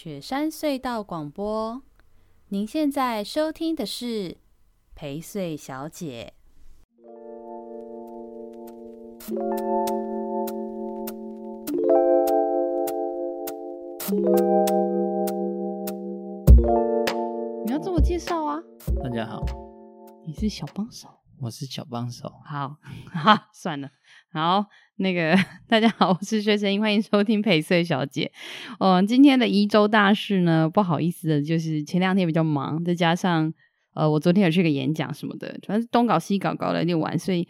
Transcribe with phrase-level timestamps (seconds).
[0.00, 1.82] 雪山隧道广播，
[2.50, 4.36] 您现在收听的是
[4.94, 6.34] 陪睡小姐。
[17.64, 18.62] 你要自我介绍啊？
[19.02, 19.44] 大家好，
[20.24, 21.08] 你是小帮手，
[21.40, 22.32] 我是小帮手。
[22.44, 22.76] 好，
[23.12, 23.88] 哈， 算了。
[24.32, 24.66] 好，
[24.96, 25.36] 那个
[25.68, 28.30] 大家好，我是薛成英，欢迎收听陪睡小姐。
[28.80, 33.52] 嗯，今天的宜周大事呢，不好意思的，就是前两天比较忙，再加上
[33.94, 37.46] 呃，我昨天有去个演讲什么的，反正东搞西搞搞了六晚，所以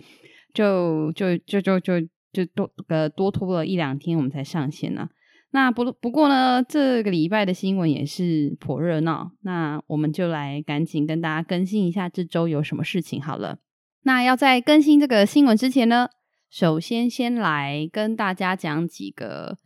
[0.52, 2.00] 就就就就就
[2.32, 5.08] 就多呃多拖了一两天，我们才上线呢、
[5.50, 13.58] 那不不过呢，这个礼拜的新闻也是颇热闹，那我们就来赶紧跟大家更新一下这周有什么事情好了。
[14.02, 16.08] 那要在更新这个新闻之前呢，
[16.50, 19.58] 首先，先来跟大家讲几个，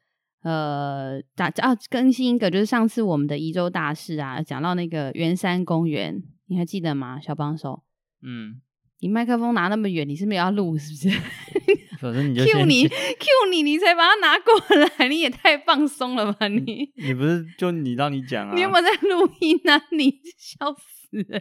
[0.42, 7.20] 呃，大啊更新一个，就是上次我们的宜州大事啊，讲到那个圆山公园，你还记得吗？
[7.20, 7.82] 小帮手，
[8.22, 8.60] 嗯，
[9.00, 10.76] 你麦克风拿那么远，你是不是要录？
[10.76, 11.20] 是不是？
[12.02, 14.52] 反正你就 Q 你 Q 你，你才把它拿过
[14.98, 16.90] 来，你也太放松了吧你？
[16.96, 18.54] 你不是就你让你讲啊？
[18.56, 19.80] 你有没有在录音啊？
[19.96, 21.40] 你笑死了。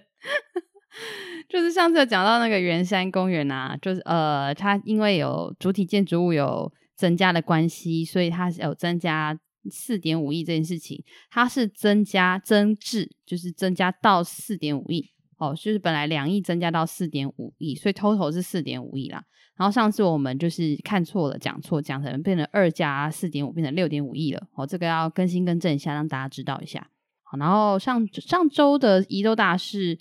[1.49, 9.37] 就是上次有讲到那个圆山公园啊，就是呃，它因为有主体建筑物有增加的关系，所以它是有增加
[9.69, 19.23] 四点五亿这件事情，它是增加增至，就是增加到四点五亿哦，就是本来两亿增加到四点五亿，所以 total 是四点五亿啦。
[19.57, 24.47] 然后上次我们就是看错了，讲错，讲成变成二加四点五，变成六点五亿了。
[24.55, 26.89] 哦，这个要更新更正一下，让大家知道一下。
[27.23, 29.97] 好，然后上上周的宜周大事。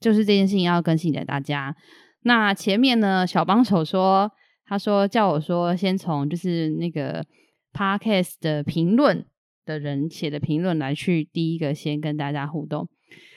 [0.00, 1.74] 就是这件事情要更新给大家。
[2.22, 4.30] 那前面呢，小帮手说，
[4.66, 7.24] 他说叫我说先从就是那个
[7.72, 9.24] podcast 的评论
[9.64, 12.88] 的人写的评论来去第一个先跟大家互动。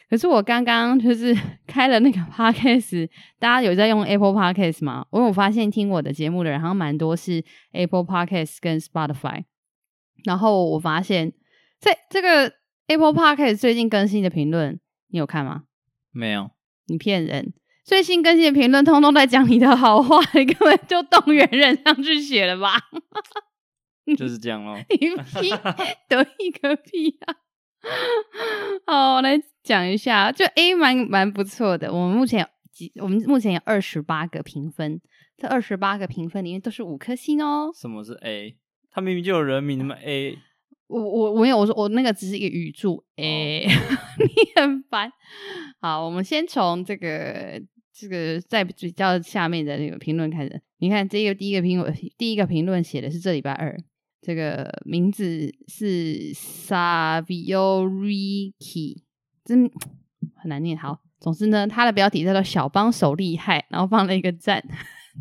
[0.09, 3.09] 可是我刚刚就是 开了那个 podcast，
[3.39, 5.05] 大家有在用 Apple Podcast 吗？
[5.11, 9.43] 因为我发现听我的节目的人好像蛮多是 Apple Podcast 跟 Spotify。
[10.25, 11.33] 然后我发现
[11.79, 12.53] 在这个
[12.87, 15.63] Apple Podcast 最近更新的评论，你有看吗？
[16.13, 16.51] 没有，
[16.87, 17.53] 你骗人！
[17.83, 22.79] 最新更新的评论通通在讲你的好话，你根本就动员人上去写了吧？
[24.17, 24.77] 就是这样咯。
[24.89, 25.49] 你屁
[26.07, 27.35] 得意个屁啊！
[28.85, 31.93] 好，我来讲一下，就 A 蛮蛮不错的。
[31.93, 35.01] 我们目前几，我们目前有二十八个评分，
[35.35, 37.71] 这二十八个评分里面都是五颗星哦。
[37.73, 38.57] 什么是 A？
[38.91, 40.37] 他明明就有人名，那么 A。
[40.93, 43.65] 我我我没有，我说我那个只是一个语助，哎、欸，
[44.21, 45.11] 你很烦。
[45.81, 47.59] 好，我们先从这个
[47.91, 50.61] 这个在比较下面的那个评论开始。
[50.77, 53.75] 你看这个第一个评论，第一个评论写的是这礼拜二，
[54.21, 57.41] 这个名字是 Savioriki，
[59.43, 59.69] 真
[60.35, 60.77] 很难念。
[60.77, 64.63] 好，总之呢，他的标题叫做“小帮手厉害”，然后放了一个赞。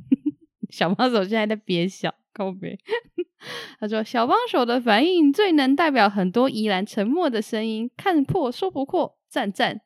[0.69, 2.79] 小帮手现在在憋笑，靠北。
[3.81, 9.81] 他说：“小帮手的反应最能代表很多宜兰沉默的声音，看破说不破，赞赞。”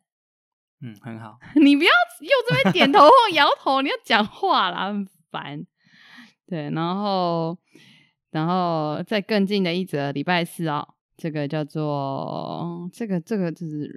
[0.82, 1.38] 嗯，很好。
[1.54, 1.90] 你不要
[2.20, 5.66] 又这边点头或摇头，你要讲话啦，很烦。
[6.46, 7.56] 对，然后，
[8.30, 10.86] 然后再更近的一则礼拜四哦，
[11.16, 13.90] 这个叫做这个这个就是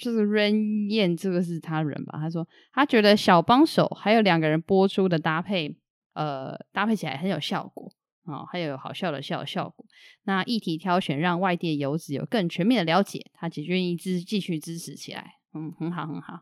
[0.00, 2.18] 这个 Rain 燕，这个是他人吧？
[2.18, 5.76] 他说他觉得小帮手还有两个人播出的搭配，
[6.14, 7.92] 呃，搭配起来很有效果。
[8.26, 9.84] 哦，还有好笑的笑效果。
[10.22, 15.34] 那议题挑选让外地游子有更全面的了解，他只愿意支继续支持起来。
[15.52, 16.40] 嗯，很好，很好。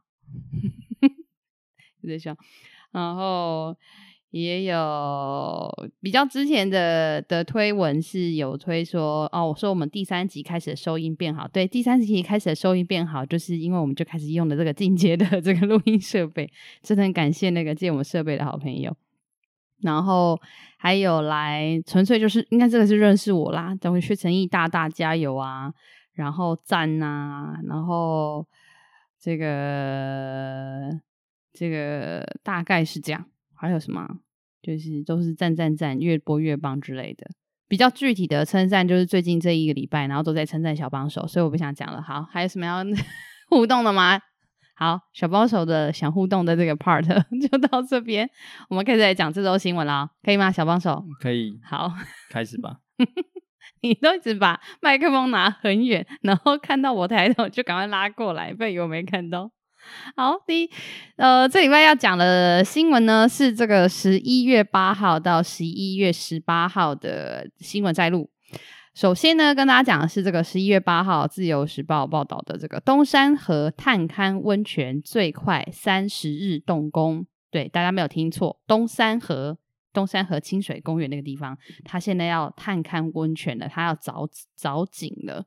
[2.02, 2.36] 有点笑。
[2.92, 3.76] 然后
[4.30, 5.68] 也有
[6.00, 11.48] 比较之前的的推文是有推说，哦，我说我们第三集开始的收音变好。
[11.48, 16.48] 对，第三集开始的收音变好，就是因为我们就开始用的这个进阶的 这个录音设备。
[16.80, 18.96] 真的很感谢那个借我们设备的好朋友。
[19.82, 20.40] 然后
[20.78, 25.72] 还有来，纯粹就是应该这个是认识我啦，等会薛成义大大加油啊，
[26.12, 28.46] 然后赞呐、然后
[29.20, 30.90] 这个
[31.52, 33.24] 这个大概是这样，
[33.54, 34.06] 还有什么？
[34.62, 37.28] 就是都是赞赞赞，越播越棒之类的。
[37.66, 42.02] 比较具体的称赞就是最近这一个礼拜，然后都在称赞小帮手，所以我不想讲了。
[42.02, 42.84] 好，还有什么要
[43.48, 44.20] 互动的吗？
[44.74, 47.04] 好，小帮手的想互动的这个 part
[47.40, 48.28] 就到这边，
[48.68, 50.50] 我们开始来讲这周新闻了，可以吗？
[50.50, 51.92] 小帮手可以，好，
[52.30, 52.78] 开始吧。
[53.82, 59.50] 你都一直把麦克风拿很远，然后看到我抬头就赶快拉过来，不然以为我没看到。
[60.16, 60.70] 好，第一，
[61.16, 68.30] 呃，这礼拜要讲的新闻呢是这个十一月八号到十一月十八号的新闻摘录。
[68.94, 77.26] 首先呢，跟大家讲的是这个十一月八号《自由时报》报道的这个东山河探勘温泉最快三十日动工。
[77.50, 79.56] 对，大家没有听错，东山河
[79.94, 84.28] 东山河清水公园那个地方，它现在要探勘温泉了，它要凿
[84.60, 85.42] 凿井了。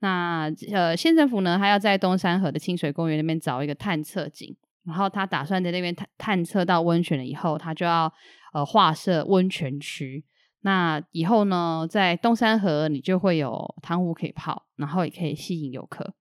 [0.00, 4.54] 那呃，县政府呢，它要在东山河的清水公园那边凿一个探测井，
[4.84, 8.12] 然后他打算在那边探探测到温泉了以后，他就要
[8.52, 10.22] 呃划设温泉区。
[10.64, 16.14] 那以后呢，在东山河你就会有汤屋可以泡，然后也可以吸引游客。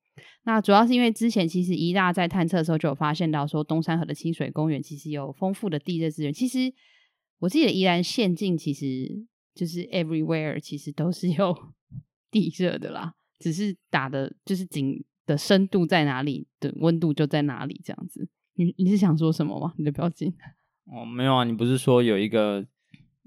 [0.44, 6.34] 那主要是因为之前其实宜大在探测的时候就有发现到说，东山河的清水公园其实有丰富的地热资源。
[6.34, 6.74] 其实
[7.40, 11.56] 我记得宜兰县境其实就是 everywhere，其实都是有
[12.32, 18.28] 地热的啦，只是打的就是井的深度在哪里的温度就在哪里这样子。
[18.56, 19.74] 你你是想说什么吗？
[19.78, 20.34] 你的表情？
[20.86, 22.66] 哦，没有啊，你不是说有一个？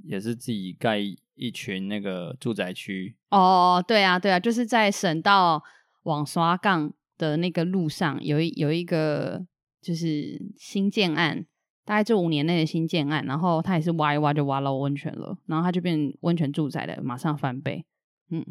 [0.03, 0.99] 也是自己盖
[1.35, 5.63] 一群那个住宅区哦，对啊，对啊，就是在省道
[6.05, 9.47] 往刷杠的那个路上，有一有一个
[9.81, 11.47] 就是新建案，
[11.85, 17.85] 大概这五年内的新建案，然后他也是挖一挖就挖到温泉了，然后他就变温泉住宅了，马上翻倍，
[18.31, 18.45] 嗯，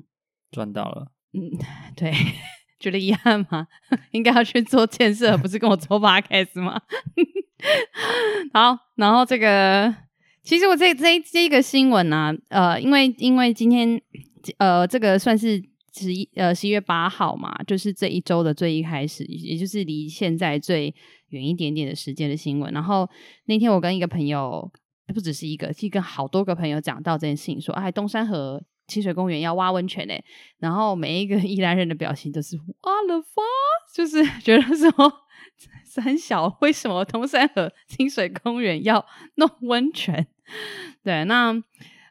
[0.51, 1.51] 赚到了，嗯，
[1.95, 2.11] 对，
[2.79, 3.67] 觉得遗憾吗？
[4.11, 6.81] 应该要去做建设，不是跟我做 podcast 吗？
[8.53, 9.95] 好，然后这个。
[10.43, 13.99] 其实我这这这个新闻呢、啊，呃，因为因为今天
[14.59, 15.63] 呃，这个算是
[15.93, 20.93] 十一呃十一月八号嘛，就是这一周的最一开始，也就是离现在最
[21.29, 22.73] 远一点点的时间的新闻。
[22.73, 23.09] 然后
[23.45, 24.69] 那天我跟一个朋友，
[25.13, 30.21] 不只是一个，是跟好多个朋友讲到这件事情，说哎，东山河清水公园要挖温泉嘞。
[30.59, 33.41] 然后每一个宜兰人的表情都是挖了发，
[33.95, 34.91] 就是觉得说。
[35.85, 39.05] 三小，为什么东山河清水公园要
[39.35, 40.25] 弄温泉？
[41.03, 41.53] 对，那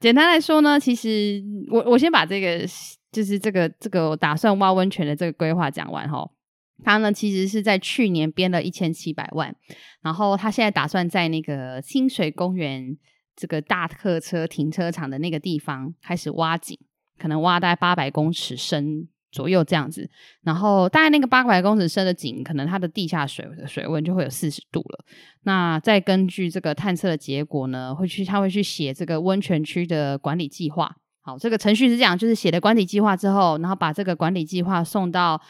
[0.00, 2.66] 简单来说呢，其实我我先把这个
[3.10, 6.28] 就是这个这个打算挖温泉的这个规划讲完哈。
[6.84, 9.54] 他呢其实是在去年编了一千七百万，
[10.00, 12.96] 然后他现在打算在那个清水公园
[13.36, 16.76] 这个大客车停车场的那个地方开始挖井，
[17.18, 19.08] 可能挖大概八百公尺深。
[19.32, 20.08] 左右这样子，
[20.42, 25.04] 然后大概那个八百公尺深的井，可能它的地下水的水温就会有四十度了。
[25.42, 30.94] 那再根据这个探测的结果呢，会去他会去写这个温泉区的管理计划。
[31.22, 35.40] 好，这个程序是这样，就是写了管理计划之后，然后把这个管理计划送到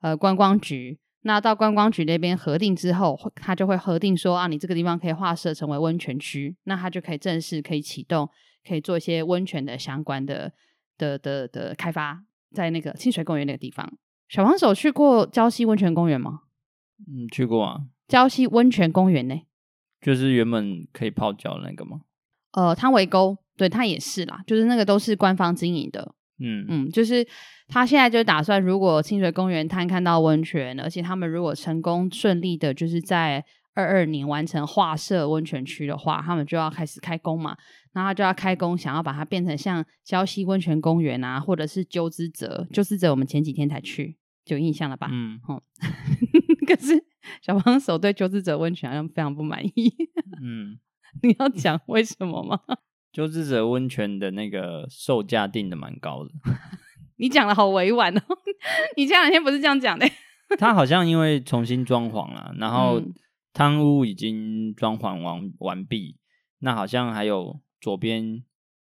[0.00, 0.98] 呃观光局。
[1.24, 8.28] 那到观光局那边核定之后，他就会核定说啊，你这个地方可以划设成为温泉区，那他就可以正式可以启动，
[8.66, 10.52] 可以做一些温泉的相关的
[10.98, 12.24] 的的，的开发。
[12.52, 13.92] 在那个清水公园那个地方，
[14.28, 16.40] 小帮手去过礁溪温泉公园吗？
[17.00, 17.80] 嗯，去过啊。
[18.08, 19.34] 礁溪温泉公园呢，
[20.00, 22.02] 就是原本可以泡脚的那个吗？
[22.52, 26.14] 呃，汤围沟，对，它也是啦，就是那个都是官方经营的。
[26.38, 27.26] 嗯嗯，就是
[27.68, 33.44] 他现在就打算，如果清水公园摊看到温泉，而且他们如果成功顺利的，就是在
[33.74, 37.56] 二二年完成划设温泉区的话，他们就要开始开工嘛。
[37.92, 42.66] 然后他就要开工，想要把它变成像礁溪温泉公园啊，或者是鸠之泽。
[42.72, 45.08] 鸠之泽我们前几天才去，就有印象了吧？
[45.12, 45.62] 嗯，哦，
[46.66, 47.04] 可是
[47.42, 49.94] 小帮手对鸠之泽温泉好像非常不满意。
[50.42, 50.78] 嗯，
[51.22, 52.58] 你要讲为什么吗？
[53.12, 56.30] 鸠之泽温泉的那个售价定的蛮高的。
[57.16, 58.22] 你讲的好委婉哦，
[58.96, 60.08] 你前两天不是这样讲的？
[60.58, 63.02] 他好像因为重新装潢了，然后
[63.52, 66.16] 汤屋已经装潢完完毕，
[66.60, 67.60] 那好像还有。
[67.82, 68.42] 左边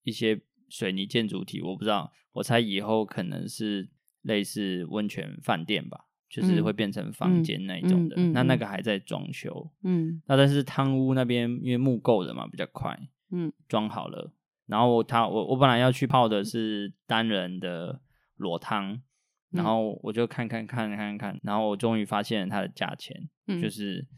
[0.03, 3.89] 一些水泥建筑体，我不知道，我猜以后可能是
[4.23, 8.17] 类似温泉饭店吧，就是会变成房间那一种的。
[8.17, 12.99] 嗯嗯嗯、那那个还在装修，嗯，那但是汤屋那边因为木构的嘛，比较快，
[13.31, 14.33] 嗯，装好了。
[14.67, 18.01] 然后他我我本来要去泡的是单人的
[18.35, 19.01] 裸汤，
[19.51, 24.09] 然后我就看看看看看，然后我终于发现了它的价钱，嗯、就是。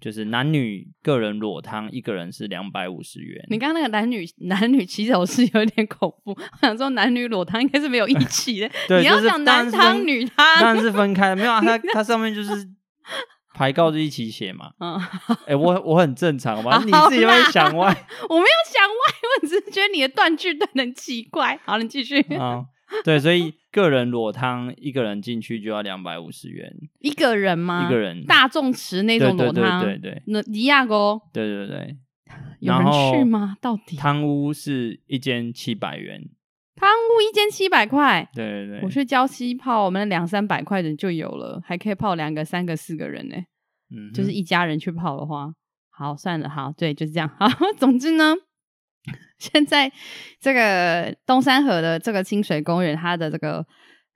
[0.00, 3.44] 就是男女个人裸汤，一个人是两百五十元。
[3.48, 8.70] 你刚刚那个男女 男女起手是有点恐怖，我想说男女裸汤应该是没有一起的。
[8.86, 11.36] 对，你要讲男汤女汤，当然是分开的。
[11.36, 12.52] 没有啊， 它它上面就是
[13.54, 14.70] 牌告就一起写嘛。
[14.80, 15.00] 嗯，
[15.46, 17.88] 哎、欸，我我很正常嘛，你自己会想歪，
[18.28, 21.58] 我没有想歪，我只是觉得你的断句断的很奇怪。
[21.64, 22.22] 好，你继续。
[22.36, 22.66] 好，
[23.04, 23.54] 对，所以。
[23.76, 26.74] 个人裸汤，一个人进去就要两百五十元。
[26.98, 27.86] 一个人吗？
[27.86, 31.94] 一个人，大众池那种裸汤，对对对，那尼亚哥，对对对，
[32.60, 33.54] 有人去吗？
[33.60, 36.22] 到底汤屋是一间七百元，
[36.74, 43.36] 汤屋一间七百块，对对对，我去礁溪泡，我们两三百块的就有了，还可以泡两个、三个、四个人呢。
[43.94, 45.52] 嗯，就是一家人去泡的话，
[45.90, 47.28] 好算了，好，对，就是这样。
[47.38, 48.36] 好，总之呢。
[49.38, 49.90] 现在
[50.40, 53.64] 这个东山河的这个清水公园，它的这个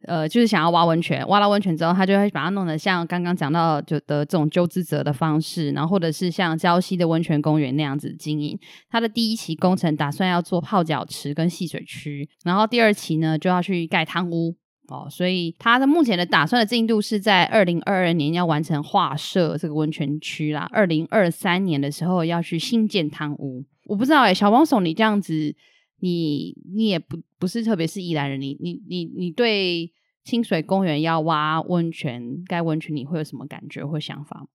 [0.07, 8.59] 呃，就是想要挖温泉，挖了温泉之后，他就会把它弄得像刚刚讲到就的这种鸠之泽的方式，然后或者是像礁溪的温泉公园那样子经营。
[8.89, 14.57] 它的第一期工程打算要做泡脚池跟戏水区，然后第二期呢就要去盖汤屋
[14.89, 23.67] 哦，所以它的目前的打算的进度是在二零二二年要完成划设这个温泉区啦，二零二三年的时候要去新建汤屋。
[23.91, 25.53] 我不知道哎、欸，小帮手，你这样子，
[25.99, 29.93] 你你也不不是特别是宜兰人，你你你你对
[30.23, 34.47] 清水公园要挖温泉盖温泉，你会有什么感觉或想法？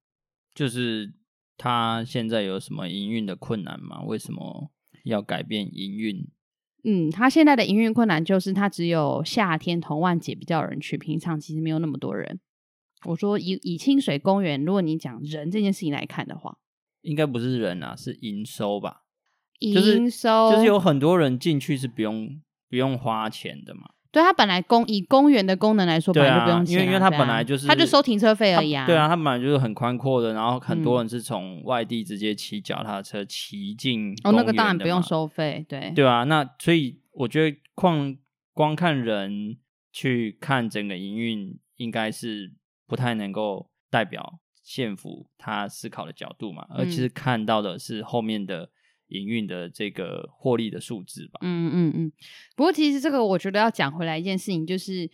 [0.53, 1.13] 就是
[1.57, 4.01] 他现在有什么营运的困难吗？
[4.03, 4.71] 为什么
[5.03, 6.25] 要改变营运？
[6.85, 12.39] 嗯，他现在的营运困难就是他只有夏天同万节比较有人去，平常其实没有那么多人。
[13.03, 16.57] 我说以以清水公园，如果你讲人这件事情来看的话，
[17.01, 19.01] 应该不是人啊，是营收吧。
[19.59, 23.81] 营收就是有很多人进去是不用不用花钱的嘛。
[24.11, 28.85] 对，他本来公以公园的功能来说，本来就不用钱，因为因为他本来就是他就收停车费而已啊。
[28.85, 36.23] 对啊，他本来就是很宽阔的，然后很多人是从外地直接骑脚踏车骑进哦，那个当然不用收费，对对啊。
[36.23, 38.15] 那所以我觉得光
[38.53, 39.57] 光看人
[39.91, 42.53] 去看整个营运，应该是
[42.87, 48.69] 不太能够代表县府他思考的角度嘛，而其实看到的是后面的。
[49.07, 51.39] 营运的这个获利的数字吧。
[51.41, 52.11] 嗯嗯嗯。
[52.55, 55.09] 不过其实这个我觉得要讲回来一件事情，就是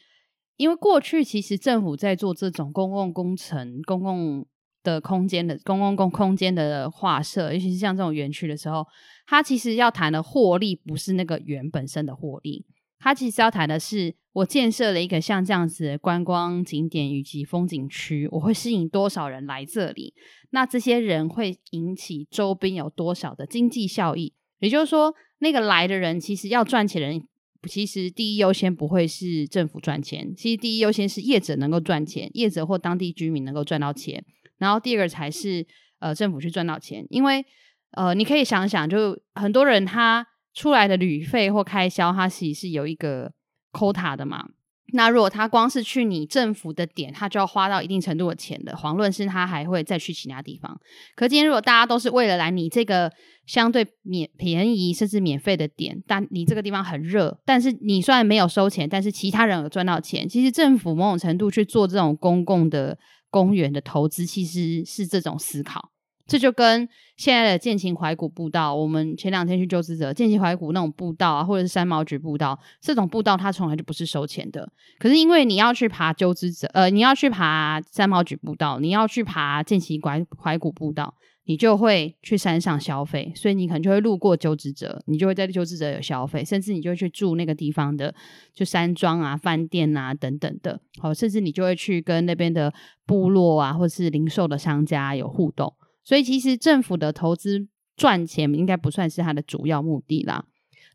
[0.58, 4.46] 因为过去其实政府在做这种公共工程、公共
[4.84, 8.86] 的空间的公共公空间的划设，尤其是像这种园区的时候，
[9.28, 12.66] 它其实要谈的获利不是那个园本身的获利，
[13.02, 20.14] 它其实要谈的是我建设了一个像这样子的观光景点以及风景区，我会吸引多少人来这里。
[20.52, 24.34] 那这些人会引起周边有多少的经济效益？
[24.60, 27.28] 也就是说，那个来的人其实要赚钱的人，
[27.68, 34.24] 其实第一优先不会是政府赚钱，其实第一优先是业者能够赚钱，业者或当地居民能够赚到钱，
[34.60, 35.66] 然后第二个才是
[36.00, 37.06] 呃政府去赚到钱。
[37.10, 37.44] 因为
[37.92, 43.32] 呃，你可以想想，就很多人他出来的旅费或开销，它其实是有一个
[43.72, 44.50] quota 的嘛。
[44.94, 50.78] 那如果他光是去你政府的点，他就要花到一定程度的钱的，遑论是他还会再去其他地方。
[51.16, 53.10] 可今天如果大家都是为了来你这个
[53.46, 60.28] 相对免便宜甚至免费的点，但你这个地方很热，但是你虽然没有收钱，但是其他人有赚到钱。
[60.28, 65.92] 其实政府某种程度去做这种公共的公园的投资，其实是这种思考。
[66.28, 66.88] 这就跟
[67.18, 74.68] 现在的健情怀古步道，我们前两天去鸠之泽健情怀古那种步道啊，或者是三毛櫸步道，这种步道它从来就不是收钱的。
[74.98, 81.14] 可是因为你要去爬鸠之泽，呃，你要去爬三毛櫸步道，你要去爬健情怀怀古步道，
[81.46, 88.14] 你就会去山上消费，所以你可能就会路过鸠之泽，你就会在鸠之泽有消费，甚至你就会去住那个地方的
[88.54, 92.74] 就山庄啊、饭店啊等等的，好，甚至你就会去跟那边的
[93.06, 95.74] 部落啊，或是零售的商家有互动。
[96.04, 100.46] 所以其实政府的投资赚钱应该不算是它的主要目的啦。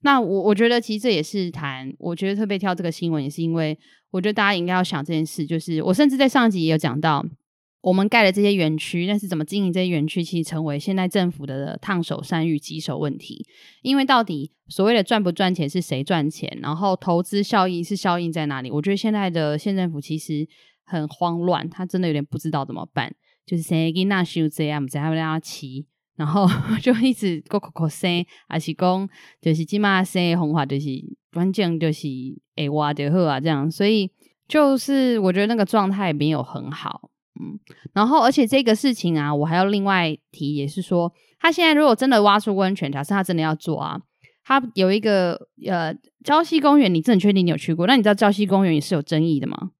[0.02, 3.76] 那我我觉得其实这也是谈，我觉得特别挑这个新闻，也是因为
[4.10, 5.46] 我觉得大家应该要想这件事。
[5.46, 7.25] 就是我甚至在上集也有讲到，
[7.80, 13.46] 我们盖了这些园区，但是怎么经营这些园区，其实成为现在政府的烫手山芋、棘手问题。
[13.82, 18.70] 因为到底所谓的赚不赚钱是谁赚钱，然后投资效益是效应在哪里？
[18.70, 20.46] 我觉得现在的县政府其实
[20.84, 23.14] 很慌乱，他真的有点不知道怎么办。
[23.47, 25.87] 就是生囡仔收这样，唔知还要不要骑，
[26.17, 26.49] 然后
[26.83, 29.09] 就一直搁搁搁生，还是讲
[29.41, 30.88] 就是即马生的方法，就是
[31.31, 32.09] 反正就是
[32.57, 34.11] 会活就好啊，这样，所以
[34.49, 37.11] 就是我觉得那个状态没有很好，
[37.41, 37.59] 嗯，
[37.93, 44.00] 然后而且这个事情啊，我还要另外提，也是说，他现在如果真的挖出温泉，假设他真的要做啊，
[44.45, 47.87] 他有一个呃礁溪公园，你真的确定你有去过？
[47.87, 49.71] 那你知道礁溪公园也是有争议的吗？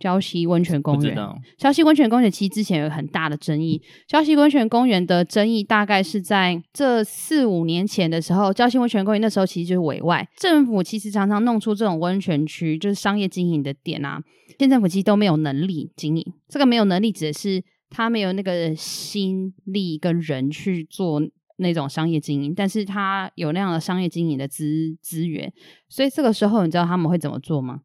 [0.00, 1.14] 礁溪温泉公园，
[1.58, 3.80] 礁溪温泉公园其实之前有很大的争议。
[4.08, 14.22] 礁溪温泉公园的争议大概是在这四五年前的时候，礁溪温泉公园那时候其实就是委外，政府其实常常弄出这种温泉区，就是商业经营的点啊，
[14.58, 16.32] 县政府其实都没有能力经营。
[16.48, 21.20] 这个没有能力指的是他没有那个心力跟人去做
[21.58, 25.52] 那种商业经营，但是他有那样的商业经营的资资源，
[25.90, 27.82] 所以这个时候你知道他们会怎么做吗？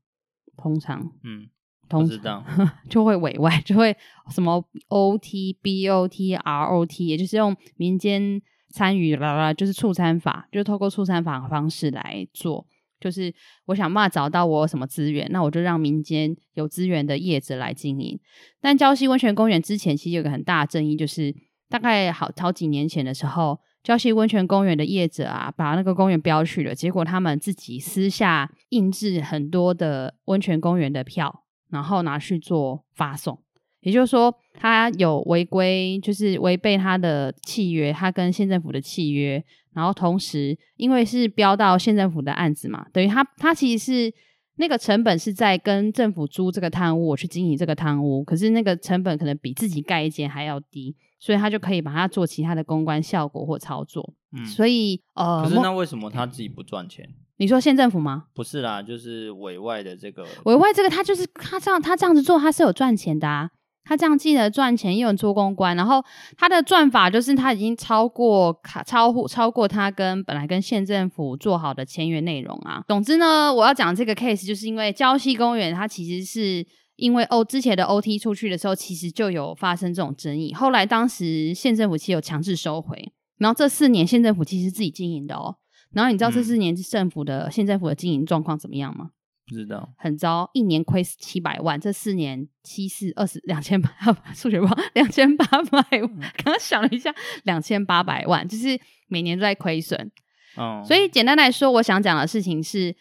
[0.55, 1.49] 通常，嗯。
[1.87, 2.43] 通知道
[2.89, 3.95] 就会委外，就会
[4.31, 12.65] 什么 O T B O T R O T，也就是用民间参与啦啦，就是促参法，就是透过促参法的方式来做。
[12.97, 13.31] 就是
[13.65, 18.19] 我想办法找到我有什么资源，那我就让民间有资源的业者来经营。
[18.59, 21.35] 但礁溪温泉公园之前其实有个很大的争议，就是
[21.69, 31.43] 大概好好几年前的时候，礁溪温泉公园的业者啊，把那个公园标去了，结果他们自己私下印制很多的温泉公园的票，
[31.75, 33.37] 然后拿去做发送。
[33.81, 39.43] 也就是说，他有违规，就是违背他的契约，他跟县政府的契约。
[39.73, 44.13] 然后同时，因为是标到县政府的案子嘛，等于他他其实是
[44.55, 50.95] 那个成本是在跟政府租这个汤屋，我去经营这个汤屋，可是那个成本可能比自己盖一间还要低。
[51.19, 54.13] 所以他就可以把它做其他的公关效果或操作。
[54.37, 57.09] 嗯，所以呃，可是那为什么他自己不赚钱？
[57.37, 58.25] 你说县政府吗？
[58.33, 63.49] 不是啦，就是委外的这个委外这个，他就是他这样他这样子做，他是有赚钱的啊。
[63.87, 66.03] 他这样既能赚钱，又能做公关，然后
[66.37, 72.83] 他的赚法就是他已经超过卡超乎超过他跟本来跟县政府做好的签约内容啊。
[72.87, 76.65] 总之呢，我要讲这个 case，就是因为礁溪公园它其实是。
[76.95, 80.53] 因为 O 之前的 OT 出去的时候，其实就有发生这种争议。
[80.53, 85.57] 后来当时县政府其实有强制收回，然后这四年县政府其实自己经营的哦。
[85.91, 89.11] 然后你知道这四年政府的县、嗯、政府的经营状况怎么样吗？
[89.47, 91.79] 不知道，很糟，一年亏七百万。
[91.79, 93.89] 这四年七四二十两千八，
[94.33, 96.19] 数学不好，两千八百万。
[96.37, 100.11] 刚刚想了一下，两千八百万，就是每年都在亏损。
[100.55, 102.95] 哦，所以简单来说，我想讲的事情是，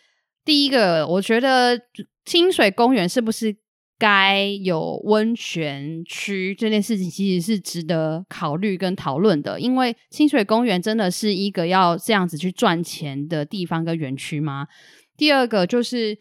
[0.44, 1.80] 第一个，我觉得
[2.24, 3.56] 清水公园是不是？
[4.06, 14.66] 该有温泉区这件事情其实是值得考虑跟讨论的，因为清水公园真的是一个要这样子去赚钱的地方跟园区吗？
[15.16, 16.18] 第二个就是，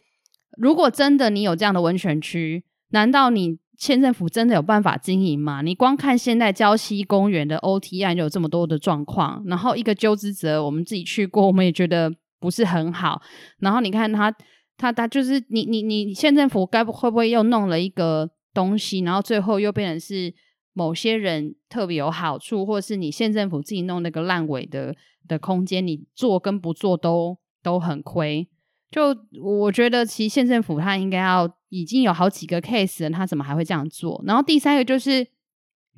[0.58, 5.62] 如果真的你有这样的温泉区，难道你县政府真的有办法经营吗？
[5.62, 12.10] 你光看现在礁溪公园的 OT 案就有这么多的状况，然后一个鸠之泽，我们自己去过，我们也觉得
[12.40, 13.22] 不是很好，
[13.60, 14.34] 然后你看他。
[14.78, 20.34] 他他就是你你你县政府该不会不会又弄了一个东西，然后最后又变成是
[20.74, 24.96] 某些人特别有好处，或是你县政府自己弄那个烂尾的
[25.28, 28.50] 的空间，你做跟不做都都很亏。
[28.92, 34.24] 就我觉得，其实县政府他应该要已经有好几个 case 了，他怎么还会这样做？
[34.28, 35.28] 然后第三个就是，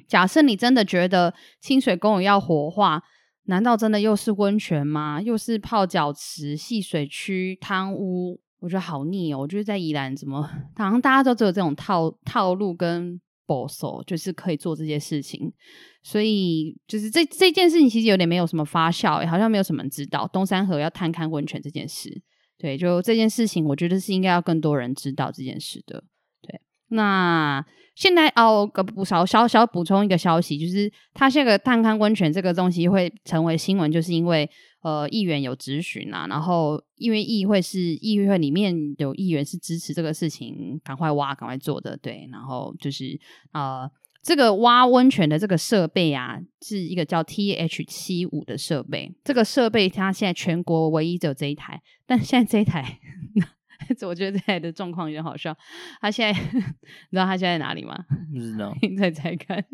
[0.07, 3.03] 假设你真的觉得清水公园要活化，
[3.47, 5.21] 难道真的又是温泉吗？
[5.21, 8.39] 又是泡脚池、戏水区、汤屋？
[8.65, 9.37] 我觉得好腻哦！
[9.37, 10.41] 我觉得在宜兰怎么
[10.75, 15.53] 好像大家都只有这种套套路跟保守，就是可以做这些事情，
[16.01, 22.23] 所以就是这这件事情其实有点没有什么发酵，好像没有什么人知道东山河要探勘温泉这件事。
[22.57, 26.03] 对，就这件事情，我觉得是应该要更多人知道这件事的。
[26.41, 34.49] 对，那现在哦，个补少小小补充一个消息，就是他这个探勘温泉这个东西会成为新闻，就是因为。
[34.85, 42.29] 呃，议员有质询啊，然后因为议会是议会里面有议员是支持这个事情，赶快挖，赶快做的，对。
[42.31, 43.19] 然后就是
[43.51, 43.89] 呃，
[44.21, 49.11] 这个挖温泉的这个设备啊，是一个叫 TH 七五的设备。
[49.23, 52.99] 这个设备它现在全国唯一只有这一台，但现在这一台，
[54.05, 55.57] 我觉得这台的状况有点好笑。
[55.99, 58.05] 他现在， 你知道他现在在哪里吗？
[58.31, 59.65] 不知道， 你再猜看。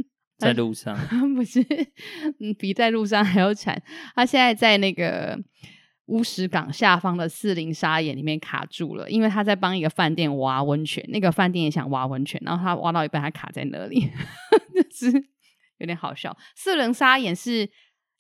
[0.48, 0.98] 在路上，
[1.36, 1.62] 不是，
[2.40, 3.82] 嗯，比在路上还要惨。
[4.16, 5.40] 他现在在那个
[6.08, 14.10] 乌石港下方的四零沙眼里面卡住了，因为他在帮一个饭店挖温泉，那个饭店也想挖温泉，然后他挖到一半，他卡在那里，
[14.90, 15.24] 就是
[15.78, 16.36] 有点好笑。
[16.56, 17.70] 四棱沙眼是。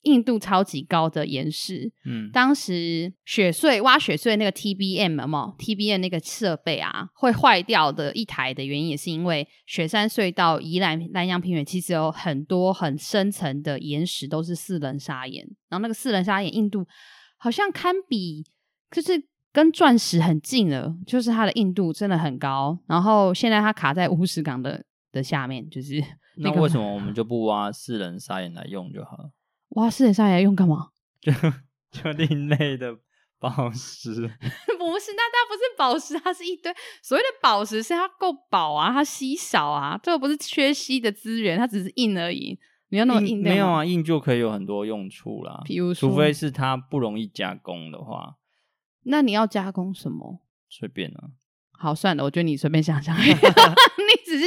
[0.03, 16.85] 硬度超级高的岩石，嗯，当时雪穗挖雪穗那个 TBM 嘛，TBM 那个设备啊会坏掉的一台的原因，也是因为雪山隧道宜兰南阳平原其实有很多很深层的岩石都是四棱砂岩，然后那个四棱砂岩硬度
[17.37, 18.43] 好像堪比，
[18.89, 22.79] 就是跟钻石很近了，就是它的硬度真的很高。
[22.87, 25.99] 然后现在它卡在乌石港的的下面，就是
[26.37, 29.31] 那，那为什么我们就不挖四棱砂岩来用就好了？
[29.71, 30.89] 哇，四棱砂岩用干嘛？
[31.21, 31.31] 就
[31.91, 32.97] 就另类的
[33.39, 34.09] 宝石？
[34.77, 42.59] 不是，那它不是宝石，它是一堆所谓的宝石，是它够宝啊，它稀少啊，这个不是缺稀的资源，它只是硬而已。
[42.89, 43.43] 你要那么硬，硬？
[43.43, 45.61] 没有啊，硬就可以有很多用处啦。
[45.63, 48.35] 比如说，除非是它不容易加工的话，
[49.03, 50.41] 那你要加工什么？
[50.67, 51.31] 随便啊。
[51.71, 53.31] 好，算了，我觉得你随便想想， 你
[54.25, 54.45] 只是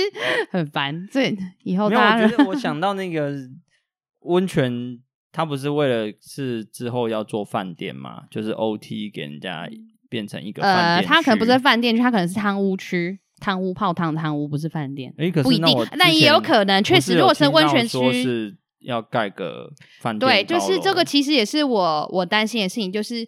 [0.51, 1.09] 很烦。
[1.11, 3.35] 这以后大家，我觉得我想到那个
[4.21, 5.01] 温泉。
[5.37, 8.23] 他不是为了是之后要做饭店嘛？
[8.31, 9.69] 就是 OT 给人家
[10.09, 11.01] 变成一个饭店。
[11.01, 15.13] 呃，他可能不是饭店区，他可能是汤污区，汤屋泡汤汤屋不是饭店。
[15.19, 20.31] 哎、欸，可是不一定，但也有可能，确实，如果是温泉区，是要盖个饭店。
[20.31, 23.27] 对，就是这个，其实也是我我担心的事情，就是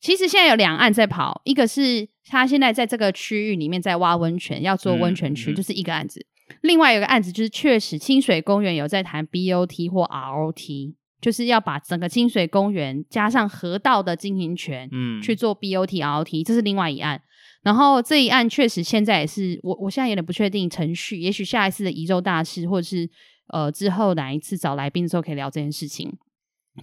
[0.00, 10.94] 其实现在有两岸在跑，一个是他现在在这个区域里面在挖温泉，要做温泉区，嗯，就是一个案子；嗯、另外有个案子就是确实清水公园有在谈 BOT 或 ROT。
[11.20, 17.20] 就是要把整个清水公园加上河道的经营权，嗯，去做 BOT ROT，这是另外一案。
[17.62, 23.08] 然后这一案确实现在也是我，我现在有点不确定程序，也许下一次的宜州大事，或者是
[23.48, 26.10] 呃之后哪一次找来宾的时候可以聊这件事情。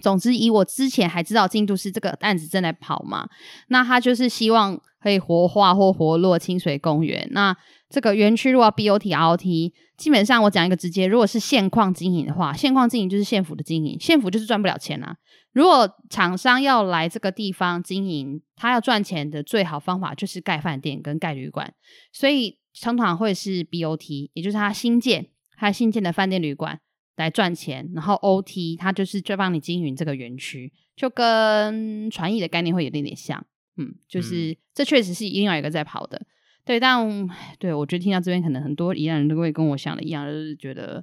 [0.00, 3.28] 总之，以我之前还知道进度是这个案子正在跑嘛，
[3.68, 7.26] 那他就是希望可以活化或活络清水公园。
[7.32, 7.56] 那
[7.88, 15.16] 这个园区如果要 BOT ROT，基本上我讲一个直接，如果是现况经营的话，现况经营就是县府的经营，县府就是赚不了钱啊。
[15.52, 21.72] 如果厂商要来这个地方经营，他要赚钱的最好方法就是盖饭店跟盖旅馆，
[22.12, 26.80] 所以常常会是 BOT，也就是他新建他新建的饭店旅馆。
[27.16, 33.44] 来赚钱，然后 OT 他就是就帮你经营这个园区，就跟传艺的概念会有点点像，
[33.76, 36.24] 嗯，就是、嗯、这确实是另外一个在跑的，
[36.68, 37.26] 对，但
[37.58, 41.02] 对我觉得听到这边，可能很多宜兰人都会跟我想的一样，就是觉得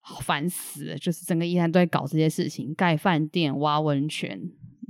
[0.00, 4.40] 好烦死了，就是整个宜兰都在搞这些事情，盖饭店、挖温泉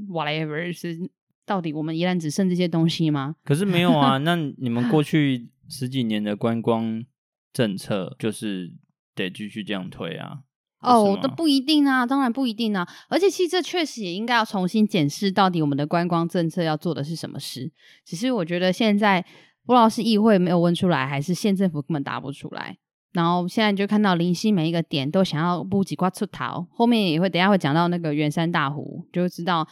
[0.08, 1.10] ，whatever，是
[1.44, 3.36] 到底我们宜兰只剩这些东西吗？
[3.44, 7.04] 可是没有啊， 那你们过去十几年的观光
[7.52, 8.72] 政策就是
[9.14, 10.38] 得继续这样推啊。
[10.80, 12.88] 哦，那不一定啊，当然不一定啊。
[13.10, 17.70] 而且其实这确实也应该要重新检视，到底我们的观光政策要做的是什么事。
[18.06, 19.22] 只是我觉得现在
[19.68, 22.78] 不知道是议会没有问出来，还是县政府根本答不出来。
[23.12, 29.68] 然后现在就看到林溪每一个点都想要布几块出头，后面也会等下会讲到那个圆山大湖，就会知道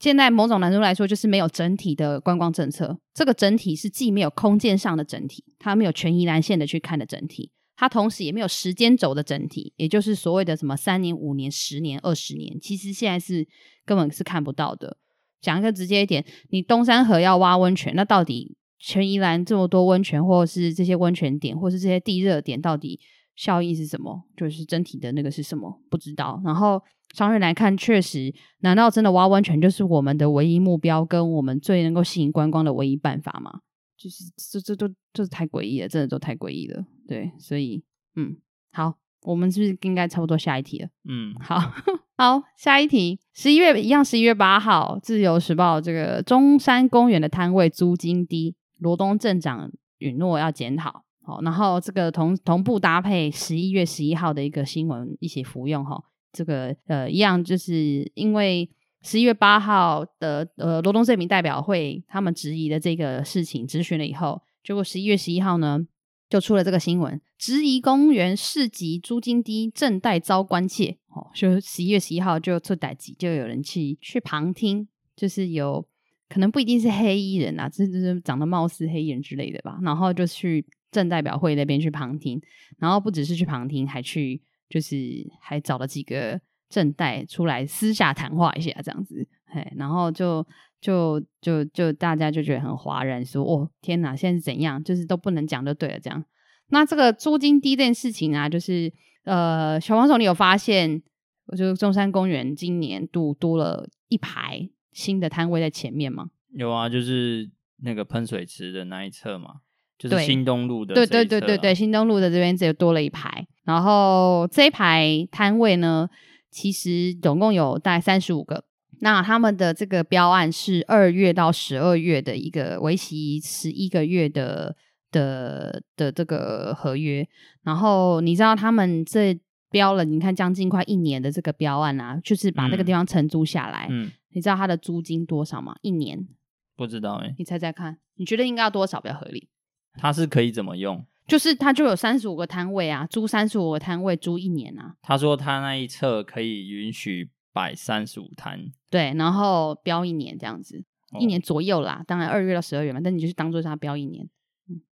[0.00, 2.98] 现在某种难度来说就是没有整体的观光政策。
[3.14, 7.52] 这个整体是既没有空间上的整体，它没有全宜兰县的去看的整体。
[7.76, 13.46] 它同时也没有时间轴的整体，也就是所谓的什么三年、五年、十年、二十年，其实现在是
[13.86, 14.96] 根本是看不到的。
[15.40, 23.00] 讲一个直接一点，你东山河要挖温泉，那到底全宜兰这么多温泉，或者是这些温泉点，或是这些地热点，到底
[23.36, 24.24] 效益是什么？
[24.36, 25.80] 就是整体的那个是什么？
[25.90, 26.40] 不知道。
[26.44, 26.82] 然后
[27.14, 33.60] 长远来看，确实，难道真的挖温泉就是我们的唯一目标，跟我们最能够吸引观光的唯一办法吗？
[33.96, 36.84] 就是这这都就是太诡异了，真的都太诡异了。
[37.08, 37.82] 对，所以
[38.14, 38.36] 嗯，
[38.70, 40.88] 好，我们是不是应该差不多下一题了？
[41.08, 41.58] 嗯，好
[42.16, 51.04] 好，下一题，十一月一样，十一月八号，《自由时报》这个中山公园的摊位租金低，罗东镇长允诺要检讨。
[51.22, 56.02] 好，然后这个同同步搭配十一月十一号的一个新闻一起服用哈。
[56.32, 58.70] 这个呃一样，就是因为。
[59.00, 65.86] 十一月八号的呃罗东镇民代表会，他们质疑的这个事情咨询了以后，结果十一月十一号呢，
[66.28, 70.98] 就出了这个新闻，质疑公园市集租金低，正待遭关切。
[71.14, 75.86] 哦，就十一月十一号就出代志，就有人去去旁听，就是有
[76.28, 82.40] 可能不一定是黑衣人啊，这就是长得貌似黑衣人之类的吧，然后就去镇代表会那边去旁听，
[82.78, 84.96] 然后不只是去旁听，还去就是
[85.40, 86.40] 还找了几个。
[86.70, 90.46] 镇代出来私下谈话一下，这样子，嘿，然后就
[90.82, 94.84] 就就就大家就觉得很哗然，说哦天哪，现在是怎样？
[94.84, 96.22] 就是都不能讲就对了，这样。
[96.68, 98.92] 那这个租金低这件事情啊，就是
[99.24, 101.02] 呃，小帮手，你有发现？
[101.46, 106.30] 我觉得中山公园今年度多了一排新的摊位在前面吗？
[106.52, 107.48] 有啊，就是
[107.82, 109.60] 那个喷水池的那一侧嘛，
[109.96, 116.08] 就是新东路的、啊，对对对对对，新东路的这边只有多了一排，然后这一排摊位呢？
[116.50, 118.64] 其实总共有大概三十五个，
[119.00, 124.74] 那他们的这个标案是二月到十二月的一个为期十一个月的
[125.12, 127.28] 的的这个合约，
[127.62, 129.38] 然后你知道他们这
[129.70, 135.76] 标了，你看将近快一年的这个标案啊，就是把那个地方承租下来，嗯，你知道他的租金多少吗？
[135.82, 136.28] 一年
[136.76, 139.48] 不知道哎，你猜猜看，你觉得应该要多少比较合理？
[139.94, 141.04] 他是可以怎么用？
[141.26, 144.96] 就是他就有三十五个摊位啊，租三十五个摊位租一年啊。
[145.02, 152.02] 他说他那一侧可以允许摆三十五摊，对，然后标一年这样子，哦、一年左右啦。
[152.06, 154.28] 当然二月到十二月嘛，但你就是当做他标一年。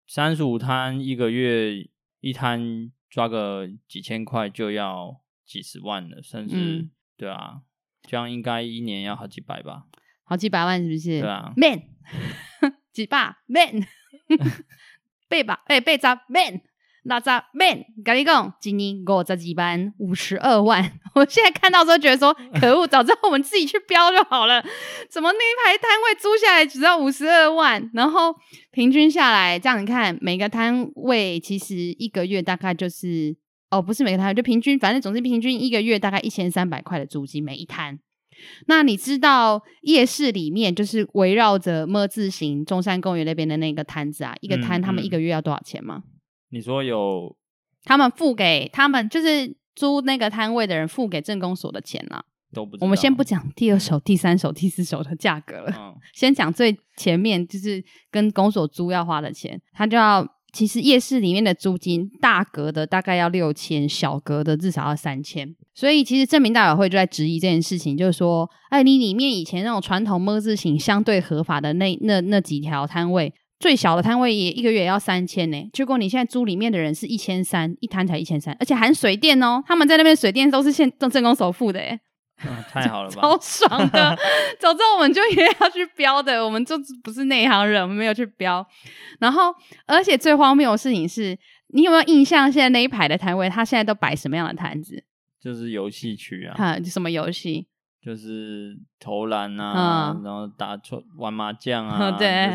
[0.06, 1.88] 三十五摊一个月
[2.20, 7.62] 一摊抓个几千块就要几十万了，甚至、嗯、对啊，
[8.08, 9.82] 这样应该一年要好几百吧？
[10.24, 11.20] 好几百万是不是？
[11.20, 11.82] 对啊，man
[12.90, 13.86] 几百 man。
[15.30, 16.60] 八百哎，八十万，
[17.02, 20.90] 六十万，跟你讲，今年五十几班，五十二万。
[21.14, 24.64] 我现在看到时候觉得说，可恶，早知道我们自己去标就好了。
[25.10, 27.90] 怎么那一排摊位租下来只要五十二万？
[27.92, 28.34] 然后
[28.70, 33.36] 平均下来，这样你看，每个摊位其实一个月大概就是，
[33.70, 37.98] 哦，不是每个摊位，就平均，反正总之平均一个月大概一千三百块的租金每一摊。
[38.66, 46.02] 那你知道夜市里面就是围绕着么字形中山公园那边的那个摊子啊，一个摊他们一个月要多少钱吗？
[46.04, 46.12] 嗯嗯、
[46.50, 47.36] 你说有，
[47.84, 52.86] 他们付给他们就是租那个摊位的人付给镇公所的钱啊，都不知道。
[52.86, 60.26] 我们先不讲第二手、第三手、第四手的价格了，嗯、先讲最前面，就是跟公所租要花的钱，他就要。
[60.52, 65.54] 其实夜市里面的租金，大格的大概要六千，小格的至少要三千。
[65.74, 75.68] 所以其实镇民代表会就在质疑这件事情，就是说，哎，你里面以前那种传统 ㄇ 字形相对合法的那那那几条摊位，最小的摊位也一个月也要三千呢。
[75.72, 79.62] 结果你现在租里面的人是一千三，一摊才一千三，而且含水电哦。
[79.66, 82.00] 他们在那边水电都是现镇公所付的诶
[82.44, 84.16] 嗯、太好了吧，超爽的！
[84.60, 88.64] 早知道我们就也要去标的，我们就不是内行人，我们没有去标。
[89.18, 89.52] 然后，
[89.86, 91.36] 而且最荒谬的事情是，
[91.68, 92.50] 你有没有印象？
[92.50, 95.02] 现在那一排的摊位，他现在都摆什么样的摊子？
[95.40, 97.66] 就是游戏区啊，哈，什么游戏？
[98.00, 102.48] 就是投篮啊，嗯、然后打错玩麻将啊， 对，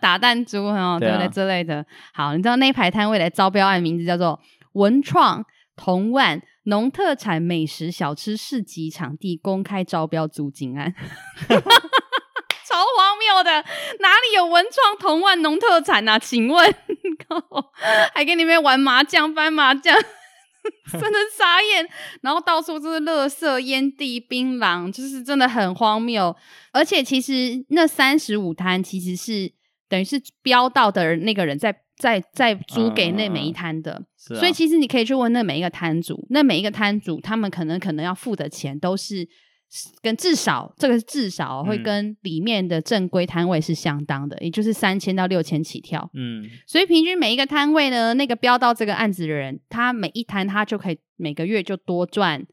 [0.00, 1.28] 打弹珠啊，对不对？
[1.28, 1.84] 之类的。
[2.12, 4.38] 好，你知道那一排摊位的招标案名字叫做
[4.74, 6.40] 文创童玩。
[6.64, 10.94] 农特产美食小吃市集场地公开招标租金案，
[11.48, 13.50] 超荒谬的！
[14.00, 16.18] 哪里有文创童玩农特产啊？
[16.18, 16.74] 请问，
[18.14, 20.00] 还跟你们玩麻将、翻麻将，
[20.92, 21.88] 真的傻眼。
[22.20, 26.34] 然后到处都是垃圾、烟蒂、槟榔，就是真的很荒谬。
[26.72, 29.52] 而且其实那三十五摊其实是
[29.88, 31.82] 等于是标到的那个人在。
[32.02, 39.28] 再再租给那每一摊的，嗯嗯啊、所以其实你可以去问那每一个摊主，那每一个摊主他们可能可能要付的钱都是
[40.02, 46.10] 跟至少这个至少会跟里面的正规摊位是相当的，嗯、也就是三千到六千起跳。
[46.14, 52.44] 嗯，所以平均每一个摊位呢，那个标到这个案子的人，他每一摊他就可以每个月就多赚，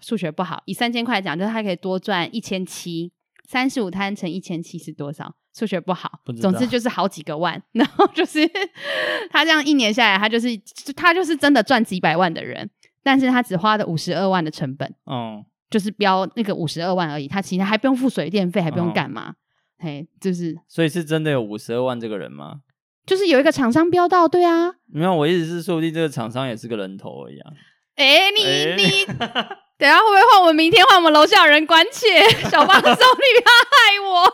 [0.00, 3.10] 数学不好，以三千块来讲，就是他可以多赚一千七，
[3.48, 5.34] 三十五摊乘一千七是多少？
[5.54, 8.48] 数学不好，不总之就是好几个万， 然后就是
[9.30, 10.48] 他这样一年下来，他就是
[10.96, 12.70] 他就是真的赚几百万的人，
[13.02, 19.34] 但是他只花了五十二万的成本，哦，就是标那个五十二万而已，他其实还不用付水电费，还不用干嘛，哦、
[19.80, 22.60] 嘿，就是，所以是真的有五十二万这个人吗？
[23.06, 27.50] 就是有一个厂商标到，对啊，没有，我意思是说不定这个厂商也是个人头而已啊，
[27.96, 29.04] 哎、欸，你、欸、你
[29.78, 32.28] 等下会不会换我们明天换我们楼下人关切？
[32.50, 34.24] 小帮手，你不要害我。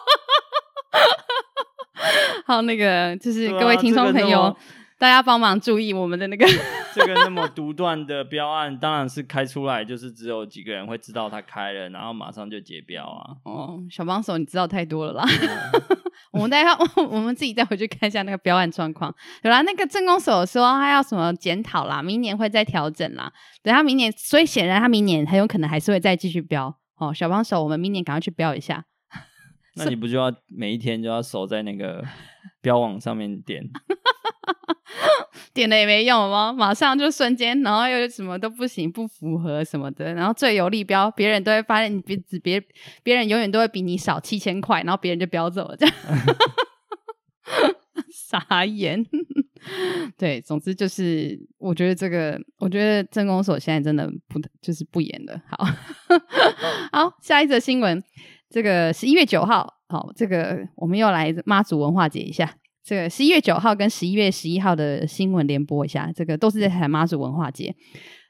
[2.47, 4.57] 好，那个就是各位听众朋友，啊、
[4.99, 6.47] 大家帮忙注意我们的那个
[6.95, 13.37] 这个那么独断的标案，当然是开出来就是只有几个人会知道他开了，然后马上就结标啊。
[13.45, 15.25] 哦，小帮手，你知道太多了啦。
[16.33, 19.15] 我们待会我们自己再回去看一下那个标案状况。
[19.43, 23.33] 有啦，那个镇公所说他要什么检讨啦，明年会再调整啦。
[23.63, 26.75] 等他明年，所以显然他明年很有可能还是会再继续标。
[26.97, 28.85] 哦，小帮手，我们明年赶快去标一下。
[29.77, 32.05] 那你不就要每一天就要守在那个
[32.63, 33.63] 标网上面点，
[35.53, 36.53] 点了也没用吗？
[36.53, 42.63] 马上就瞬间，然后又什么都不行，不符合什么的，然后最有利标，别人都会发现你别别
[43.03, 45.95] 别人永远都会比你少七千块，然后别人就标走了，这样
[48.11, 49.05] 傻眼。
[50.19, 55.41] 对，总之就是我觉得这个，我觉得镇公所现在真的不就是不严了。
[55.49, 55.65] 好
[56.93, 58.03] 好，下一则新闻。
[58.55, 62.57] 这个十一月九号，好，这个我们又来妈祖文化节一下。
[62.85, 67.75] 这个十一月九号跟十一月十一号的新闻联播一下，这个都是在谈妈祖文化节。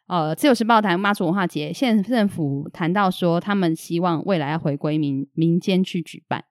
[0.06, 6.42] 呃，自由时报谈妈祖文化节，县政府谈到说，他们希望未来要回归民民间去举办。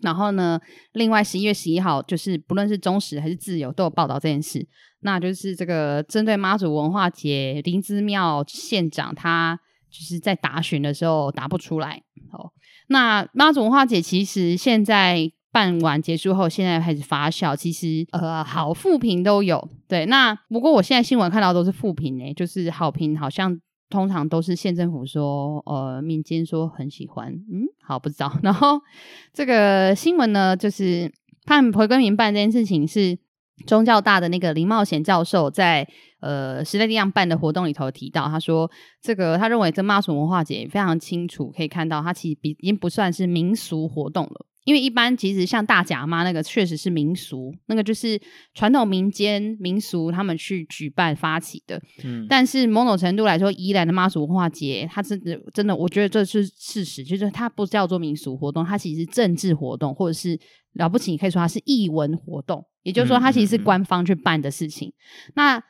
[0.00, 0.58] 然后呢，
[0.94, 4.66] 另外十一月十一号，就是不论是中时还是自由都有报道这件事。
[5.00, 9.60] 那就是这个针对妈祖文化节，林姿妙县长他
[9.90, 12.02] 就是在答询的时候答不出来。
[12.32, 12.50] 哦。
[12.88, 19.68] 那妈祖文化节其实现在办完结束后，现在开始发酵，其实呃好负评都有。
[19.86, 28.32] 对，那不过我现在新闻看到都是负评诶，就是好评好像通常都是县政府说，呃民间说很喜欢，嗯，好不知道。
[28.42, 28.80] 然后
[29.32, 31.12] 这个新闻呢，就是
[31.46, 33.18] 判回归民办这件事情是。
[33.66, 35.88] 宗教大的那个林茂贤教授在
[36.20, 48.20] 呃时代力量办的活动里头提到，他说这个他认为这妈祖文化节非常清楚可以看到，它其实已经不算是民俗活动了，因为一般其实像大甲妈那个确实是民俗，那个就是
[48.54, 60.38] 传统民间民俗他们去举办发起的，嗯，但是某种程度来说，宜兰的妈祖文化节，它真的真的，我觉得这是事实，就是它不叫做民俗活动，它其实是政治活动，或者是
[60.72, 62.64] 了不起，你可以说它是艺文活动。
[62.84, 64.88] 也就是说，它其实是官方去办的事情。
[64.88, 65.62] 嗯嗯嗯、那我、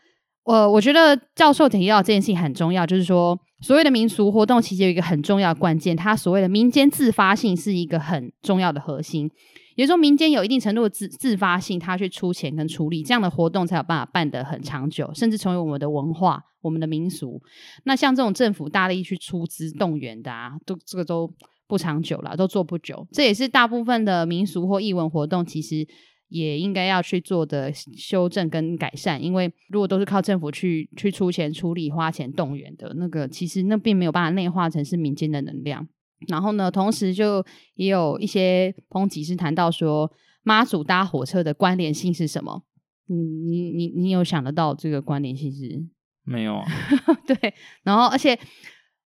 [0.48, 9.30] 呃、我觉得教授提到这件事情很重要，就是说，所谓的民俗活动其实有一个很重要的关键，它所谓的民间自发性是一个很重要的核心。
[9.76, 17.38] 也就是说民间有一定程度的自自发性，他去出钱跟出力，这样的活动才有办法办得很长久，甚至成为我们的文化、我们的民俗。
[17.84, 21.30] 那像这种政府大力去出资动员的啊，都这个都
[21.66, 23.06] 不长久了，都做不久。
[23.12, 25.86] 这也是大部分的民俗或艺文活动，其实。
[26.28, 35.88] 也应该要去做的修正跟改善，因为如果都是靠政府去去出钱出力花钱动员的那个，其实那并没有办法内化成是民间的能量。
[36.26, 37.44] 然后呢，同时就
[37.76, 40.12] 也有一些抨击是谈到说
[40.42, 42.62] 妈祖搭火车的关联性是什么？
[43.06, 45.82] 你你你你有想得到这个关联性是？
[46.24, 46.66] 没有啊。
[47.26, 48.38] 对，然后而且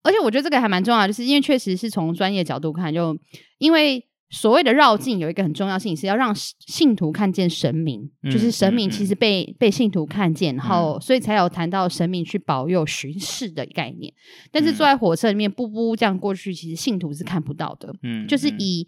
[0.03, 3.17] 而且我觉得这个还蛮重要的，就是因为确实是从专业角度看，就
[3.57, 4.05] 因为。
[4.31, 14.13] 所谓的绕境有一个很重要性，是要让信徒看见神明，嗯、就是神明其实被、嗯、被信徒看见，然后、嗯、所以才有谈到神明去保佑巡视的概念。
[14.51, 17.91] 但是坐在火车里面，步步这样过去，其实信徒是看不到的。
[18.03, 18.85] 嗯，就是以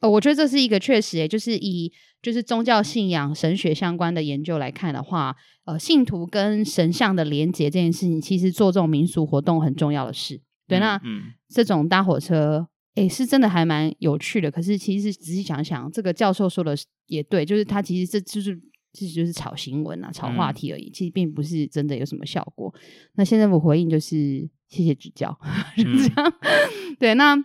[0.00, 10.40] 呃，我觉得这是一个确实，诶，就是以就是宗教信仰、神学相关的研究来看的话，呃，信徒跟神像的连结这件事情，其实做这种民俗活动很重要的事。
[10.66, 12.68] 对，那、嗯、这种搭火车。
[12.94, 14.50] 诶，是真的还蛮有趣的。
[14.50, 18.60] 可是其实仔细想想，这个教授说的也对，就是他其实这就是
[18.92, 22.74] 其实就是炒新闻啊，炒话题而已，其实并不是真的有什么效果。
[23.14, 25.38] 那现在我回应就是谢谢指教，
[25.76, 26.32] 就这样。
[26.98, 27.36] 对，那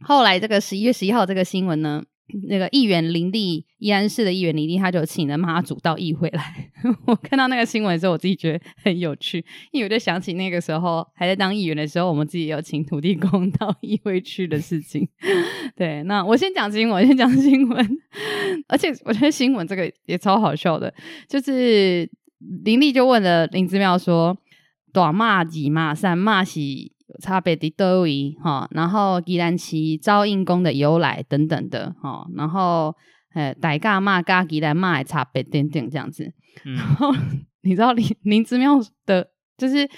[0.00, 2.04] 后来这个十一月十一号这个新闻呢？
[2.48, 6.70] 那个议员林立，宜安市的议员林立，他就请了妈祖到议会来。
[7.06, 9.38] 我看到那个新闻的时候，我自己觉得很有趣，
[9.70, 15.08] 因为我就想起那个时候还在当议员的时候，我们自己有请土地公 到议会去的事情。
[15.76, 17.98] 对，那我先讲新闻，先讲新闻。
[18.68, 20.92] 而且我觉得新闻这个也超好笑的，
[21.28, 22.10] 就是
[22.64, 24.36] 林立就问了林之妙说
[24.92, 26.60] ：“短骂几骂、三妈是？”
[27.20, 32.94] 差别的多位哈，然后宜兰市招应宫的由来等等的哈，然后
[33.34, 36.32] 呃，大甲妈加宜兰骂的差别等等这样子。
[36.64, 37.14] 嗯、然后
[37.62, 39.88] 你知道林林之妙的，就是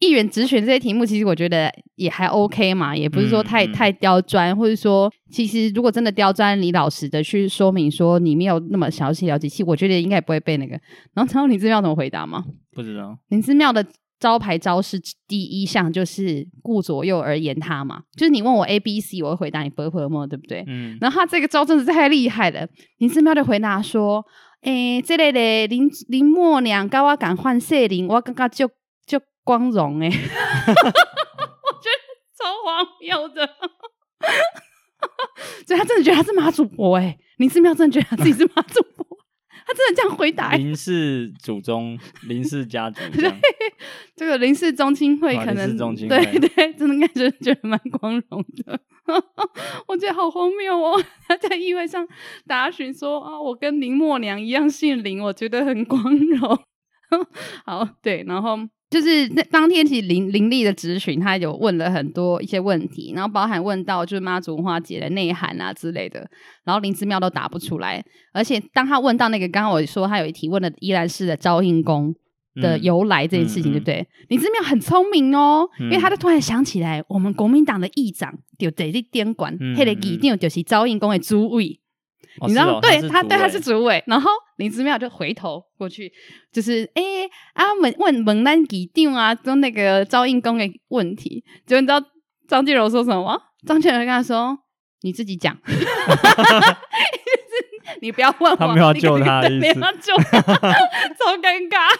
[0.00, 10.72] 议员直选这些题目，其实我觉得也还 OK 嘛，也不是说太、嗯、太刁钻，或者说其实如果真的刁钻，你老实的去说明说你没有那么详细了解，其实我觉得应该不会被那个。
[11.14, 12.44] 然后 知道林之妙怎么回答吗？
[12.72, 13.18] 不知道。
[13.28, 13.84] 林之妙的。
[14.18, 14.98] 招牌招式
[15.28, 20.64] 第一项就是顾左右而言他嘛，就是你问我 A B C，我会回答你伯伯嘛，对不对？
[20.66, 20.96] 嗯。
[21.00, 22.66] 然后他这个招真的是太厉害了，
[22.98, 24.24] 林姿妙就回答说
[24.62, 28.68] ：“诶、欸，这类的林林默娘跟我敢换色林，我刚刚就
[29.06, 30.08] 就光荣诶。
[30.08, 30.12] ”我
[31.82, 31.96] 觉得
[32.38, 33.46] 超荒谬的，
[35.66, 39.05] 所以他真的觉得他是马主播诶，林姿妙真的觉得他自己是妈祖婆。
[39.66, 40.56] 他真的这样回答、欸？
[40.58, 41.98] 林氏祖宗，
[42.28, 43.40] 林氏家族 这样。
[43.40, 43.50] 对，
[44.14, 48.80] 这个林氏宗亲会可能，对对，真的应该觉觉得蛮光荣的。
[49.88, 51.02] 我觉得好荒谬哦！
[51.26, 52.06] 他在议会上
[52.46, 56.58] 答询说啊，我跟林默娘一样姓林，我觉得很光荣。
[57.64, 58.58] 好，对，然后。
[58.88, 66.28] 就是那当天其实林林立的质询，他有问了很多一些问题，然后包含问到就是妈祖文化节的内涵啊之类的，
[66.64, 68.04] 然后林之妙都答不出来。
[68.32, 72.14] 而且当他问到那个刚刚我说他有一提问的宜兰市的招应宫
[72.62, 73.94] 的由来这件事情，对不对？
[73.96, 81.80] 嗯嗯嗯、林之妙很聪明哦，因为他就突然想起来，我们国民党的议长就在这监管，他的一定就是招应宫的主委。
[82.42, 86.12] 你知道，哦、对他，对他是主委，然后林之妙就回头过去，
[86.52, 92.00] 就是哎、欸、啊问问蒙丹吉定啊，就那个招应工的问题，就你知道
[92.48, 93.38] 张静柔说什么吗？
[93.66, 94.56] 张静柔跟他说
[95.02, 95.56] ：“你自己讲，
[98.06, 100.40] 你不要问我，他没有要救他的意思，没有要救他，
[101.18, 101.92] 超尴尬。”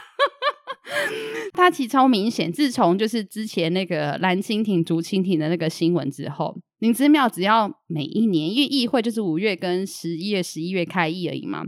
[1.52, 6.56] 他其实超明显，自从就是之前那个蓝蜻蜓、竹蜻蜓的那个新闻之后。
[6.78, 11.64] 林姿妙只要每一年，因为议会就是五月跟十一月、十一月开议而已嘛。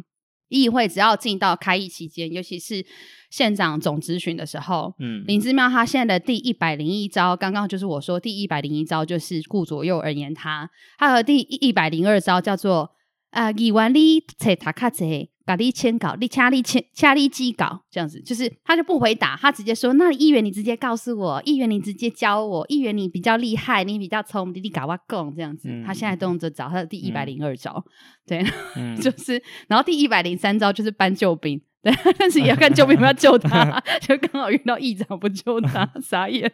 [0.49, 2.85] 议会只要进到开议期间，尤其是
[3.31, 12.91] 县长总咨询的时候，嗯，林姿妙他现在的第一百零一招，刚刚就是我说第一百零一招就是顾左右而言他，他和第一百零二招叫做
[13.31, 15.29] 啊，议员你切他卡切。
[15.49, 25.71] 把你签稿，你掐你签，掐你记稿，这样子就是他就不回答，他直接说：“那议员你直接告诉我，议员你直接教我，议员你比较厉害，你比较聪明，你搞我讲这样子。
[25.71, 27.89] 嗯”他现在都用这招，他的第一百零二招，嗯、
[28.29, 36.53] 对，嗯、 就是然后第一百零三招就是搬救兵， 对，但是也要看救兵要救他，就刚好遇到议长不救他，傻眼。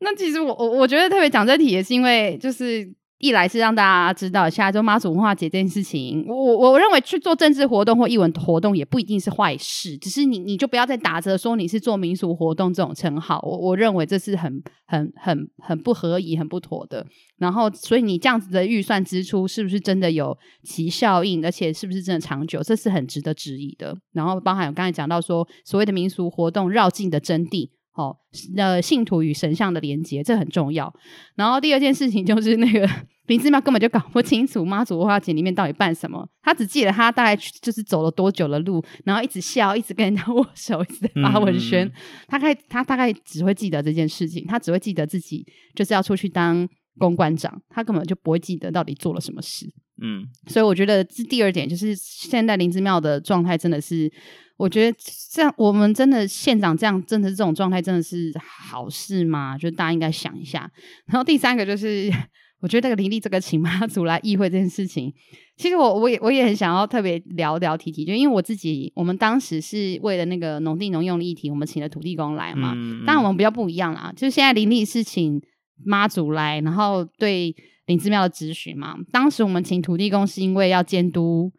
[0.00, 2.92] 那其实我我我觉得特别讲这题也是因为就是。
[3.18, 17.04] 一来是让大家知道下周妈祖文化节这件事情，我我我认为去做政治活动或艺文活动也不一定是坏事，只是你你就不要再打着说你是做民俗活动这种称号，我我认为这是很很很很不合宜、很不妥的。
[17.38, 23.96] 然后，所以你这样子的预算支出是不是真的有其效应，而且是不是真的长久，这是很值得质疑的。
[24.12, 27.70] 然后，包含我刚才讲到说所谓的民俗活动绕境的真谛。
[27.98, 28.16] 哦，
[28.56, 30.92] 呃，信徒与神像的连接，这很重要。
[31.34, 32.88] 然后第二件事情就是那个
[33.26, 41.84] 林志妙根本就搞不清楚妈祖文化节里面到底办什么，他只记得他大概就是走了多久的路，然后一直笑，一直跟人家 握手，一直在发文宣。
[41.88, 41.92] 嗯、
[42.28, 45.44] 他开他大概只会记得这件事情，他只会记得自己
[45.74, 46.68] 就是要出去当
[46.98, 49.66] 公关长，他根本就不会记得到底做了什么事。
[50.00, 54.10] 嗯，所以我觉得这第二点就是现在林姿妙的状态真的是。
[54.58, 54.98] 我觉得
[55.30, 59.56] 这样，我们真的县长这样，真的是这种状态，真的是好事吗？
[59.56, 60.68] 就大家应该想一下。
[61.06, 62.12] 然后第三个就是，
[62.60, 65.14] 我觉得这个林立这个请妈祖来议会这件事情，
[65.56, 72.72] 其实我我也我也很想要特别聊聊提提，就因为我自己，我们当时是为了那个农地农用的议题，我们请了土地公来嘛。
[72.74, 75.40] 嗯嗯，当然我们比较不一样啦，就是现在林立是请
[75.84, 77.54] 妈祖来，然后对
[77.88, 78.96] 林姿妙的质询嘛。
[79.10, 81.50] 当时我们请土地公是因为要监督。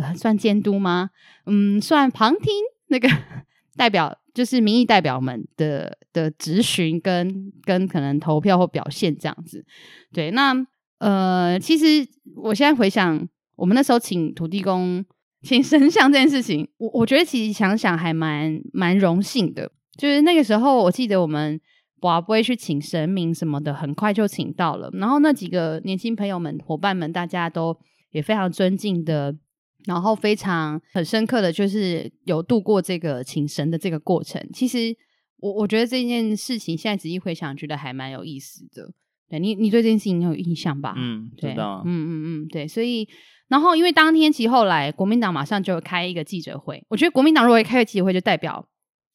[0.00, 1.10] 呃算监督吗？
[1.46, 2.52] 嗯，算旁听
[2.86, 3.08] 那个
[3.76, 9.66] 代表，就是民意代表们的的质询跟跟可能投票或表现这样子。
[10.12, 10.54] 对，那
[10.98, 15.04] 呃，其实我现在回想，我们那时候请土地公、
[15.42, 19.68] 请神像这件事情，我我觉得其实想想还蛮蛮荣幸的。
[19.96, 21.60] 就是那个时候，我记得我们
[22.20, 24.90] 不会去请神明什么的，很快就请到了。
[24.94, 27.76] 然后那几个年轻朋友们、伙伴们，大家都
[28.10, 29.36] 也非常尊敬的。
[29.86, 34.44] 然后非常很深刻的就是有度过这个请神的这个过程。
[34.52, 34.94] 其实
[35.38, 38.90] 我我觉得这件事情现在仔细回想，觉得还蛮有意思的。
[39.30, 40.94] 对你，你对这件事情有印象吧？
[40.98, 41.82] 嗯，知道。
[41.86, 42.68] 嗯嗯嗯，对。
[42.68, 43.08] 所以，
[43.46, 48.68] 然后因为当天其实后来国民党马上就开一个记者会，我觉得国民党如果开个记者会，就代表。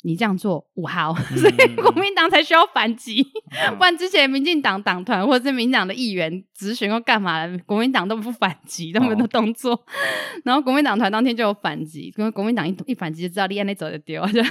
[0.05, 3.25] 你这样做五号， 所以国民党才需要反击，
[3.69, 9.73] 嗯、 不然之前民进党党团或者是民党的议员质询或干嘛，国民党都不反击，都没有动作。
[9.73, 9.79] 哦、
[10.43, 14.41] 然后国民党团当天就有反击，因为国民党一一反击就知道立案那走就丢，就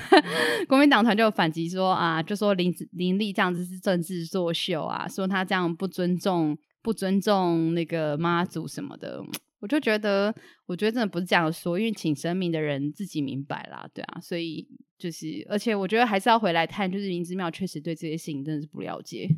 [0.66, 9.22] 国民党团就有反击说啊，就说林林立这样子是政治作秀啊，说他这样不尊重不尊重那个妈祖什么的。
[9.62, 10.34] 我就觉得，
[10.66, 19.28] 我觉得真的不是这样说，因为请神明的人自己明白啦，对啊，所以就是，而且我觉得还是要回来看，就是林之妙确实对这些事情真的是不了解，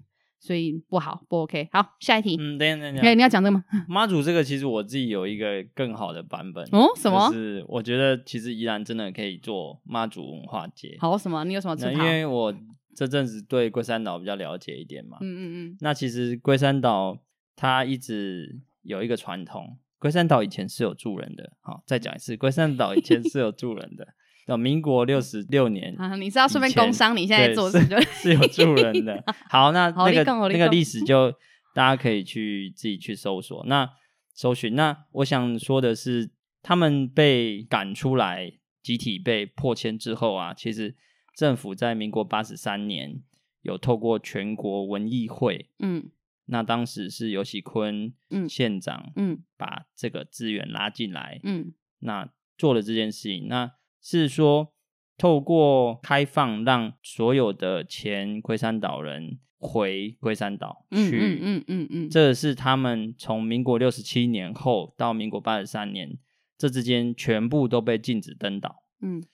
[0.40, 1.68] 所以不好，不 OK。
[1.70, 2.36] 好，下一题。
[2.40, 3.62] 嗯，等一下，等一下，你要讲这个吗？
[3.86, 7.28] 妈祖这个其实我自己有一个更好的版本哦，什么？
[7.28, 10.96] 就是我觉得其实宜兰真的可以做妈祖文化节。
[11.00, 11.44] 好，什么？
[11.44, 11.92] 你有什么？
[11.92, 12.54] 因为我
[12.96, 15.18] 这阵子对龟山岛比较了解一点嘛。
[15.20, 15.76] 嗯嗯嗯。
[15.80, 17.18] 那其实龟山岛
[17.54, 19.76] 它一直有一个传统。
[20.04, 24.06] 龟山岛以前是有住人的，好，再讲一次，龟山岛以前是有住人的。
[24.46, 29.24] 到民国六十六年啊，你知道顺便工商，你现在做事是，是有住人的。
[29.48, 31.32] 好，那那个那个历史就
[31.72, 33.64] 大家可以去自己去搜索。
[33.64, 33.88] 那
[34.34, 36.28] 搜寻，那我想说的是，
[36.62, 38.52] 他们被赶出来，
[38.82, 40.94] 集体被破迁之后啊，其实
[41.34, 43.22] 政府在民国八十三年
[43.62, 46.10] 有透过全国文艺会，嗯。
[46.46, 48.12] 那当时是游锡堃
[48.48, 52.28] 县长，嗯，把这个资源拉进来，嗯，那
[52.58, 53.72] 做了这件事情，那
[54.02, 54.74] 是说
[55.16, 66.18] 透过开放，让所有的前龟山岛人回龟山岛去，嗯嗯嗯嗯，这是他们从民国六十七年后到民国八十三年
[66.58, 69.24] 这之间全部都被禁止登岛，嗯，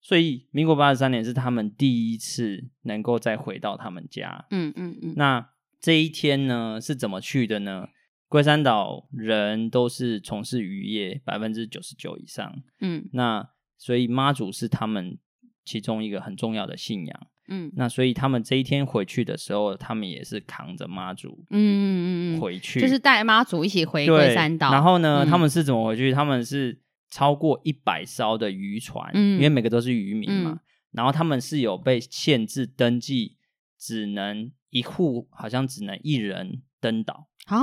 [0.00, 5.50] 所以民国八十三年是他们第一次能够再回到他们家，嗯嗯嗯，那。
[5.84, 7.88] 这一天呢是怎么去的呢？
[8.26, 12.62] 龟山岛人都是从事渔业，百分之九十九以上。
[12.80, 15.18] 嗯，那所以妈祖是他们
[15.62, 17.26] 其中一个很重要的信仰。
[17.48, 24.72] 嗯，那所以他们这一天回去的时候，他们也是扛着妈祖，嗯嗯嗯回去，就是带妈祖一起回龟山岛。
[24.72, 26.10] 然后呢，嗯、他们是怎么回去？
[26.10, 26.80] 他们是
[27.10, 30.52] 超过一百艘的渔船，嗯、因为每个都是渔民嘛。
[30.52, 30.60] 嗯、
[30.92, 33.36] 然后他们是有被限制登记，
[33.84, 34.50] 只能。
[34.74, 37.28] 一户好像只能一人登岛。
[37.46, 37.62] 啊，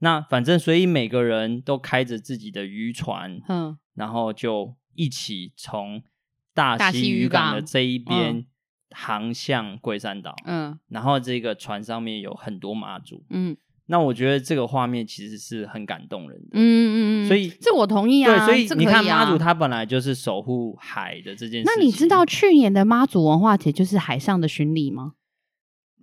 [0.00, 6.02] 那反正所以每个人都开着自己的渔船，嗯，然后就一起从
[6.52, 8.44] 大溪渔港的这一边
[8.90, 13.56] 航向龟山岛，嗯，然后这个船上面有很多妈祖，嗯，
[13.86, 25.14] 那我觉得这个画面其实是很感动人的，嗯嗯嗯，所以这我同意啊，对，所以你看妈祖他本来就是守护海的这件事，那你知道去年的妈祖文化节就是海上的巡礼吗？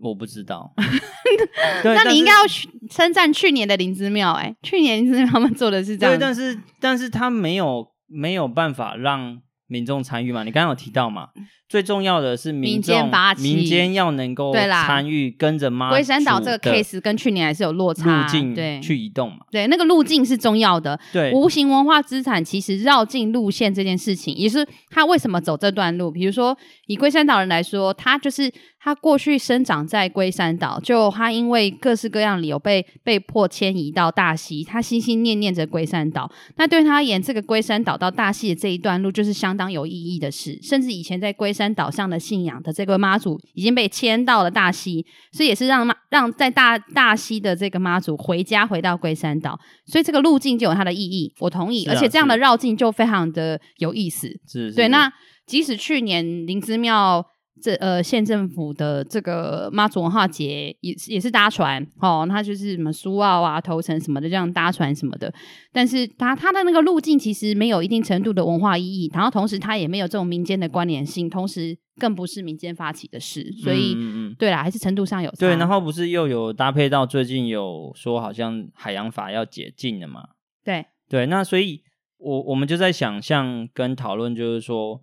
[0.02, 0.74] 我不知道。
[1.84, 6.16] 那你应该要去称赞去年的灵芝庙，哎，去年灵芝庙他们做的是这样。
[6.16, 10.44] 对，但是但是他没有没有办法让民众参与嘛？
[10.44, 11.30] 你刚刚有提到嘛？
[11.70, 19.46] 最重要的是民众民间要能够参与，跟着妈祖龟山岛这个 case 跟去年还是有落差，路径对去移动嘛？
[19.52, 21.00] 对，那个路径是重要的。
[21.14, 26.10] 对，无形文化资产其实绕境路线这件事情，也是他为什么走这段路。
[26.10, 26.58] 比如说
[26.88, 28.52] 以龟山岛人来说，他就是。
[28.82, 36.32] 他过去生长在龟山岛，就他因为各式各样理由被被迫迁移到大溪，他心心念念着龟山岛。
[36.56, 40.58] 那对他而言，这个龟山岛到大溪的这一段路就是相当有意义的事。
[40.64, 51.34] 甚至以前在龟山岛上的信仰的这个妈祖已经被迁到了大溪，所以也是让妈让在大大溪的这个妈祖回家回到龟山岛，所以这个路径就有它的意义。
[51.40, 54.30] 我同意，啊、而且这样的绕境就非常的有意思。
[54.48, 54.88] 是，是，对。
[54.88, 55.12] 那
[55.46, 57.26] 即使去年林姿妙。
[57.62, 65.34] 这呃，县政府的这个妈祖文化节也也是搭船哦，它就是什么苏澳啊、头城什么的这样搭船什么的，
[65.72, 75.38] 但是它它的那个路径其实没有一定程度的文化意义，然后同时它也没有这种民间的关联性，同时更不是民间发起的事，所以嗯嗯对啦，还是程度上有差。
[75.40, 80.22] 对，然后不是又有搭配到最近有说好像海洋法要解禁了嘛？
[80.64, 81.82] 对对，那所以
[82.18, 85.02] 我我们就在想象跟讨论，就是说。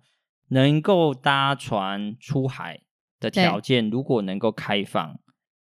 [0.49, 2.81] 能够搭船出海
[3.19, 5.19] 的条件，如果能够开放，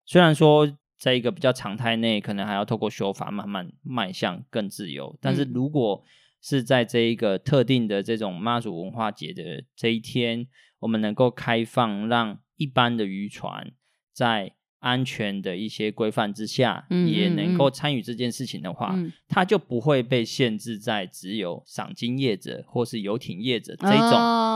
[0.06, 6.04] 虽然说在一个比较常态内，可能还要透过修法慢慢迈向更自由，但是如果
[6.42, 10.48] 是在这一个特定的这种妈祖文化节的这一天，
[10.80, 13.72] 我们能够开放，让一般的渔船
[14.14, 24.10] 在安全的一些规范之下，也能够参与这件事情的话，嗯、它就不会被限制在只有赏金业者或是游艇业者这种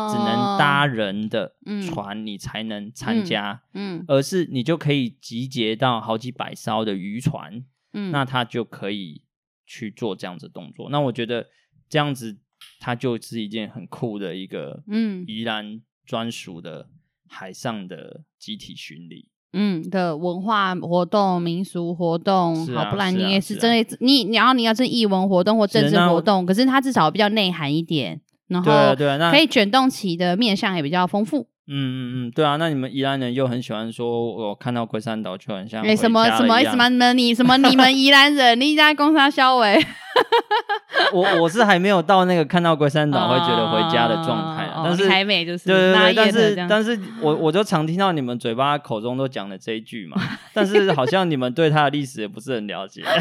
[0.10, 1.56] 只能搭人的
[1.86, 7.64] 船，你才能参加，嗯，嗯嗯而是你就可以集结到好几百艘的渔船，
[7.94, 9.22] 嗯，那它就可以
[9.68, 10.90] 去做这样子动作。
[10.90, 11.46] 那我觉得
[11.88, 12.40] 这样子，
[12.80, 16.90] 它就是一件很酷的一个，嗯，宜兰专属的
[17.28, 19.30] 海上的集体巡礼。
[19.58, 31.48] 嗯的文化活动、民俗活动，啊、好，不然你也是真的，你然后你要是艺文活动或政治活动，可是它至少比较内涵一点，然后对啊，那可以卷动起的面向也比较丰富。
[31.68, 31.98] 嗯嗯
[32.28, 35.82] 嗯，对啊，那你们宜兰人又很喜欢说，我看到龟山岛就很像。
[35.82, 39.84] 哎，什么 什么什么你什么你们宜兰人，你在攻杀肖伟。
[41.12, 50.18] 我我是还没有到那个看到龟山岛会觉得回家的状态，但是还美就是对对对，但是但是我我就常听到你们嘴巴口中都讲的这一句嘛，
[50.54, 53.04] 但是好像你们对它的历史也不是很了解。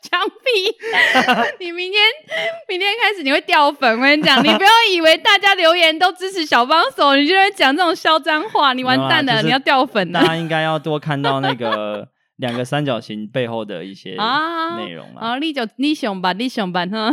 [0.00, 0.72] 枪毙！
[1.58, 2.00] 你明天
[2.68, 10.20] 明天开始你会掉粉，我跟你讲，你不要以为大家留言都支持小帮手，你就会讲这种嚣张话，你完蛋了，你要掉粉的。
[10.20, 12.08] 大家应该要多看到那个。
[12.38, 14.16] 两个三角形背后的一些
[14.76, 17.10] 内容啊，啊，你就你想吧，你想吧哈。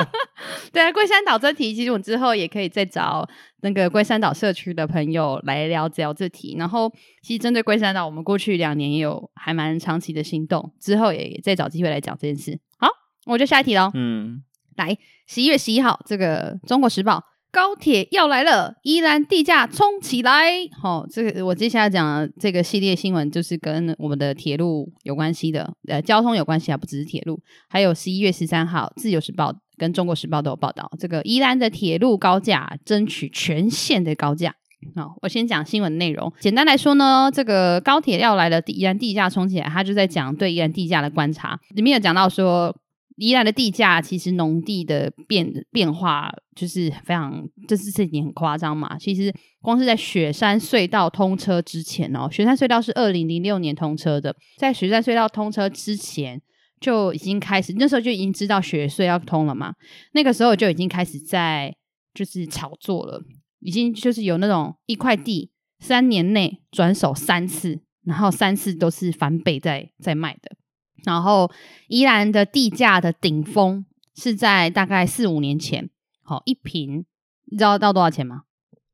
[0.72, 3.28] 对啊，龟山岛这题，其实我之后也可以再找
[3.60, 6.56] 那个龟山岛社区的朋友来聊聊这题。
[6.58, 6.90] 然后，
[7.22, 12.58] 其实针对龟山岛，我们过去两年也有还蛮长期的行动，之后也再找机会来讲这件事。
[12.78, 12.88] 好，
[13.26, 13.90] 我就下一题喽。
[13.94, 14.42] 嗯，
[14.76, 14.96] 来，
[15.26, 17.18] 十一月十一号，这个《中国时报》。
[17.54, 20.50] 高铁要来了，宜兰地价冲起来！
[20.82, 27.40] 好、哦，这个我接下来讲的这个系列新闻就是跟我们的铁路有关系的，呃，交通有关系啊，不只是铁路。
[27.68, 34.52] 还有十一月十三号，《自由时报》跟《中国时报》都有报道，这个宜兰的铁路高架争取全线的高架。
[34.96, 36.32] 好，我先讲新闻内容。
[36.40, 42.76] 简单来说呢，这个高铁要来了，宜兰地价冲起来，他就在讲对宜兰地价的观察，里面有讲到说。
[43.16, 48.98] 宜兰的地价其实农地的变变化就是非常，这是这几年很夸张嘛。
[48.98, 56.42] 其实光是在雪山隧道通车之前哦，雪山隧道是二零零六年通车的，在雪山隧道通车之前
[56.80, 59.74] 就已经开始，那时候就已经知道雪隧要通了嘛。
[60.12, 61.74] 那个时候就已经开始在
[62.12, 63.22] 就是炒作了，
[63.60, 70.56] 已经就是有那种一块地三年内转手三次，然后三次都是翻倍在在卖的。
[71.04, 71.50] 然后，
[71.88, 73.84] 宜兰的地价的顶峰
[74.14, 75.90] 是在大概四五年前，
[76.22, 77.04] 好一坪，
[77.44, 78.42] 你知道到多少钱吗？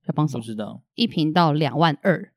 [0.04, 2.32] 小帮手不知道，一坪到两万二，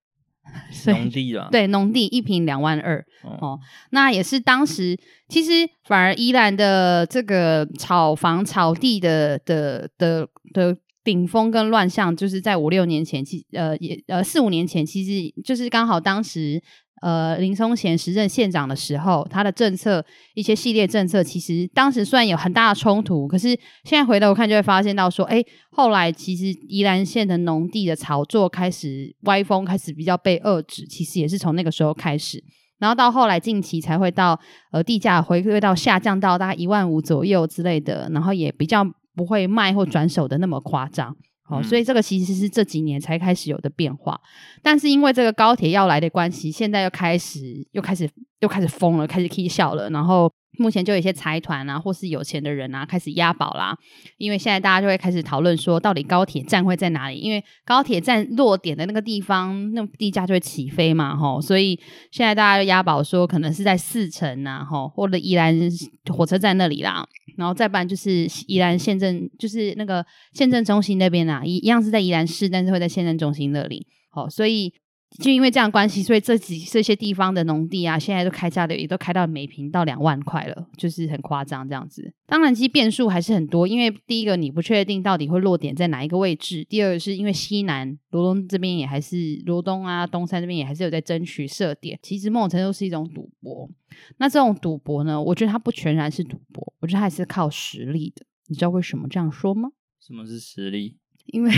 [0.86, 3.59] 农地啊，对，农地一平两万二，哦，
[3.89, 16.61] 那也是当时其实反而宜兰的这个炒房炒地的的的的顶峰跟乱象，就是在五六年前，其呃也呃四五年前，其实就是刚好当时。
[17.04, 23.49] 呃林松贤时任县长的时候，他的政策一些系列政策，其实当时虽然有很大的冲突，可是
[23.84, 32.41] 现在回头看就会发现到说，哎，后来其实宜兰县的农地的炒作开始歪风，开始比较被遏制，其实也是从那个时候开始。
[32.80, 34.39] 然后到后来近期才会到
[34.72, 38.84] 呃地价回归到下降到大概一万五左右之类的，然后也比较
[39.16, 41.16] 不会卖或转手的那么夸张。
[41.54, 44.20] 好、哦，所以这个其实是这几年才开始有的变化。
[44.62, 47.39] 但是因为这个高铁要来的关系，现在又开始
[47.72, 50.32] 又开始又开始疯了，开始起笑了，然后。
[50.58, 53.76] 目前就有一些财团啊，或是有钱的人啊，开始押宝啦。
[54.18, 57.18] 因为现在大家就会开始讨论说，到底高铁站会在哪里？
[57.18, 61.41] 因为高铁站落点的那个地方，那地价就会起飞嘛，吼。
[61.41, 61.80] 所以
[62.12, 65.58] 现在大家就押宝说，可能是在四城呐，吼，或者宜兰
[66.12, 67.06] 火车站那里啦。
[67.36, 73.88] 然后再不然就是宜兰县政，就是那个县政中心那边啦，一一样是在宜兰市，但是会在县政中心那里。
[74.12, 74.74] 好，所以。
[75.20, 82.11] 就因为这样关系，所以这几这些地方的农地啊，现在都开价的也都开到每平到两万块了，就是很夸张这样子。
[82.26, 93.70] 当然，其实变数还是很多，因为第一个你不确定到底会落点在哪一个位置，第二个是因为西南罗东这边也还是罗东啊东山这边也还是有在争取设点，其实某种程度是一种赌博。
[94.18, 98.26] 那这种赌博呢，我觉得它不全然是赌博，我觉得它还是靠实力的。
[98.47, 99.70] 你知道为什么这样说吗？
[100.01, 100.97] 什么是实力？
[101.28, 101.51] 因为。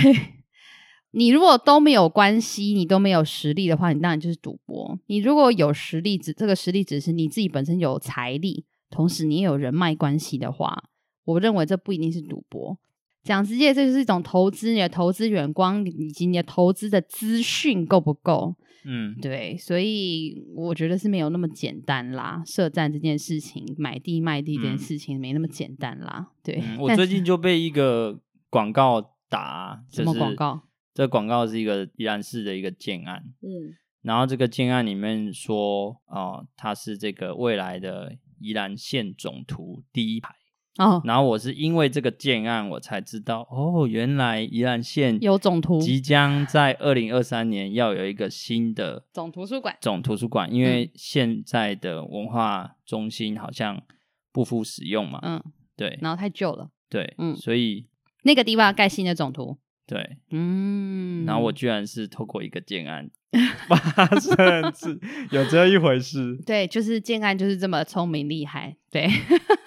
[1.15, 4.99] 你如果都没有关系，你都没有实力的话，你当然就是赌博。
[5.07, 10.89] 你如果有实力，只这个实力只是你自己本身有财力，同时你也有人脉关系的话，
[11.23, 12.77] 我认为这不一定是赌博。
[13.23, 18.53] 讲直接，这就是一种投资，你的投资眼光以及你的投资的资讯够不够？
[18.85, 22.43] 嗯，对，所以我觉得是没有那么简单啦。
[22.45, 26.27] 设站这件事情，买地卖地这件事情没那么简单啦。
[26.43, 28.19] 对，嗯、我最近就被一个
[28.51, 30.61] 广告打，就是、什么广告？
[30.95, 40.33] 这广告是一个宜兰市的一个建案，嗯，然后这个建案里面说，哦，它是这个未来的宜兰县总图第一排，
[40.77, 53.83] 哦，然后我是因为这个建案，我才知道，哦，原来宜兰县有总图，即将在二零二三年要有一个新的总图书馆，总图书馆，因为现在的文化中心好像
[54.31, 55.43] 不敷使用嘛，嗯，
[55.75, 57.85] 对，然后太旧了，对，嗯，所以
[58.23, 59.57] 那个地方要盖新的总图。
[59.87, 63.09] 对，嗯，然后我居然是透过一个建案
[63.67, 64.99] 发生，是
[65.31, 66.37] 有这一回事。
[66.45, 69.07] 对，就是建案就是这么聪明厉害，对，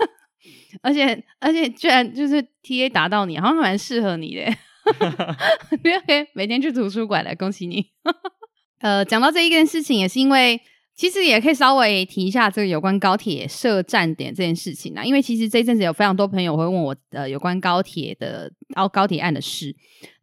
[0.82, 4.42] 而且而且居然就是 TA 打到你，好像蛮适合你的，
[5.82, 7.86] 你可以每天去图书馆了，恭喜你。
[8.80, 10.60] 呃，讲到这一件事情，也是因为。
[10.99, 19.72] 其实也可以稍微提一下这个有关高铁设站点这件事情啊，因为其实这一阵子有非常多朋友会问我，呃，有关高铁的高高铁案的事。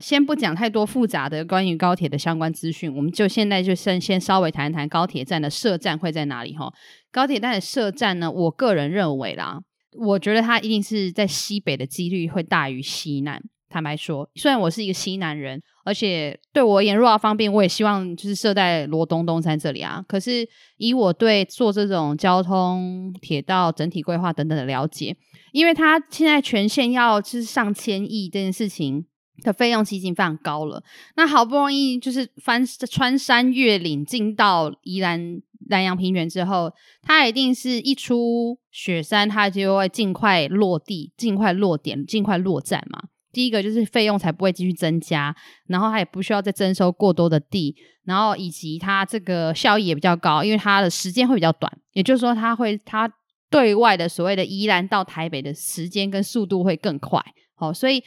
[0.01, 6.69] 先不讲太多复杂的关于高铁的相关资讯，我们就现在就先先稍微谈一谈高铁站的设站会在哪里哈。
[7.09, 9.61] 高铁站的设站呢，我个人认为啦，
[9.97, 13.41] 我觉得它一定是在西北的几率会大于西南。
[13.69, 20.03] 坦白说，虽然我是一个西南人，而且对我而言，若要方便，我也希望就是设在罗东东山这里啊。
[20.07, 20.47] 可是
[20.77, 25.15] 以我对做这种交通铁道整体规划等等的了解，
[25.51, 29.05] 因为它现在全线要就是上千亿这件事情
[29.43, 30.81] 的费用其实已经非常高了。
[31.15, 43.05] 那好不容易就是翻穿山越岭进到宜兰兰阳平原之后，它一定是一出雪山，它就会尽快落地、尽快落点、尽快落站嘛。
[43.35, 45.35] 第一个就是费用才不会继续增加，
[45.67, 47.75] 然后它也不需要再征收过多的地，
[48.05, 53.11] 然后以及它这个效益也比较高，因为它的时间会比较短，也就是说它会它
[53.49, 57.21] 对外的所谓的宜兰到台北的时间跟速度会更快。
[57.55, 58.01] 好，所以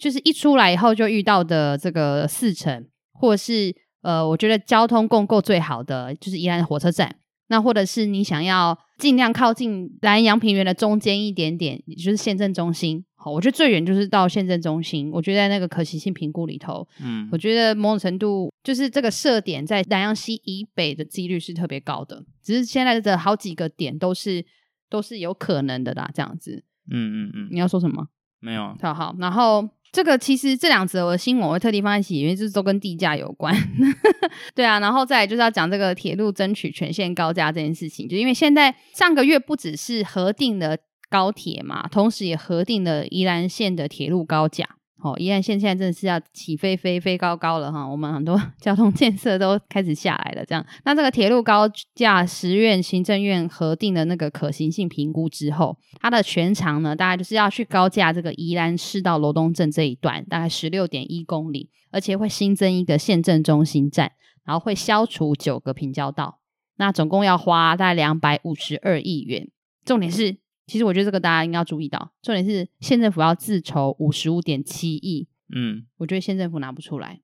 [0.00, 3.72] 就是一出来以后就遇到的这个四城，或是
[4.02, 7.14] 呃，我觉得交通共构最好的就是宜兰的火车站，
[7.46, 13.04] 那或者是你想要尽量靠近南阳平原的中间一点点，也就是县政中心。
[13.24, 15.08] 好，我觉得最远就是到县政中心。
[15.12, 22.24] 我觉得在那个可行性评估里头，嗯，我觉得某种程度就是这个设点在南阳溪以北的几率是特别高的。
[22.42, 24.44] 只是现在的好几个点都是
[24.90, 26.64] 都是有可能的啦，这样子。
[26.90, 28.08] 嗯嗯嗯，你要说什么？
[28.40, 28.76] 没有。
[28.82, 33.54] 好好，然后这个其实这两则我的新闻我会特地放在一起，因为就是都跟地价有关。
[34.52, 40.76] 对啊，然后再来就是要讲这个铁路争取全线高架这件事情，就因为现在上个月不只是核定的。
[41.12, 44.66] 高铁嘛，同时也核定了宜兰县的铁路高架。
[45.04, 50.46] 哦，宜兰县现在真的是要起飞飞飞高高了哈，我们很多交通建设都开始下来了。
[50.46, 64.12] 这样，那这个铁路高架，十院行政院核定的那个可行性评估之后，它的全长呢，大概就是要去高架这个宜兰市到罗东镇这一段，大概十六点一公里，而且会新增一个县政中心站，
[64.44, 66.38] 然后会消除九个平交道。
[66.76, 69.48] 那总共要花大概两百五十二亿元。
[69.84, 70.36] 重点是，
[70.72, 75.28] 其实我觉得这个大家应该要注意到，重点是县政府要自筹五十五点七亿。
[75.54, 77.20] 嗯，我觉得县政府拿不出来，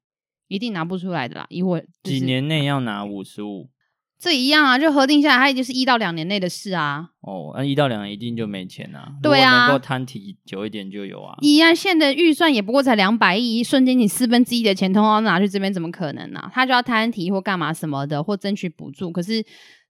[0.48, 3.70] 一定拿不出来的啦，因为、就是、几年内要拿五十五。
[4.18, 7.08] 这一样啊，就核定下来，它也就是一到两年内的事啊。
[7.22, 9.14] 哦，那一到两年一定就没钱啊。
[9.22, 11.34] 对啊，能够摊提久一点就有啊。
[11.40, 16.50] 宜兰县的预算也不过才两百亿，一瞬间你四分之一的钱通通拿去这边，怎么可能呢、啊？
[16.52, 19.10] 他就要摊提或干嘛什么的，或争取补助。
[19.10, 19.42] 可是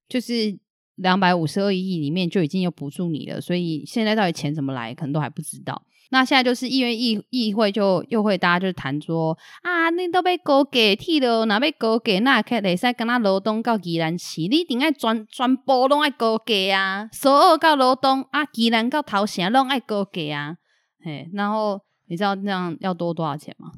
[0.09, 0.56] 就是
[0.99, 5.82] 两百五十二亿里面就已经有补助你了，所以现在到底钱怎么来，可能都还不知道。
[6.11, 20.57] 那现在就是议院议议会就又会大家就谈说啊，你都被高给替了，哪被高给那可以使跟他罗东到宜兰市，你一定爱全全部拢爱高给啊，所有到罗东啊，宜兰到头城拢爱高给啊，
[21.05, 23.72] 嘿，然后你知道那样要多多少钱吗？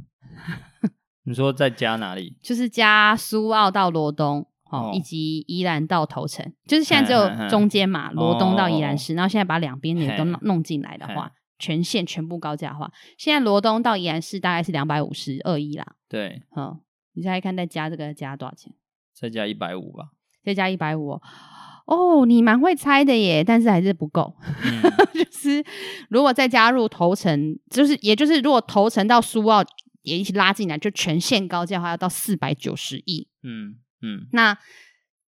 [1.27, 2.37] 你说再加哪里？
[2.41, 11.33] 就是加苏澳到罗东哦，以及宜兰到头城，就是现在只有中间嘛，罗东到宜兰市，然后现在把两边也都弄弄进来的话。
[11.63, 15.87] 全线全部高价化，现在罗东到宜兰市大概是两百五十二亿啦。
[16.09, 16.81] 对，嗯，
[17.13, 18.73] 你现在看再加这个加多少钱？
[19.13, 20.07] 再加一百五吧。
[20.43, 21.21] 再加一百五
[21.85, 24.35] 哦，你蛮会猜的耶，但是还是不够。
[24.65, 24.81] 嗯、
[25.13, 25.63] 就是
[26.09, 29.63] 如果再加入头城，就是也就是如果头城到苏澳
[30.01, 33.29] 也一起拉进来，就全线高价化要到四百九十亿。
[33.43, 34.57] 嗯嗯，那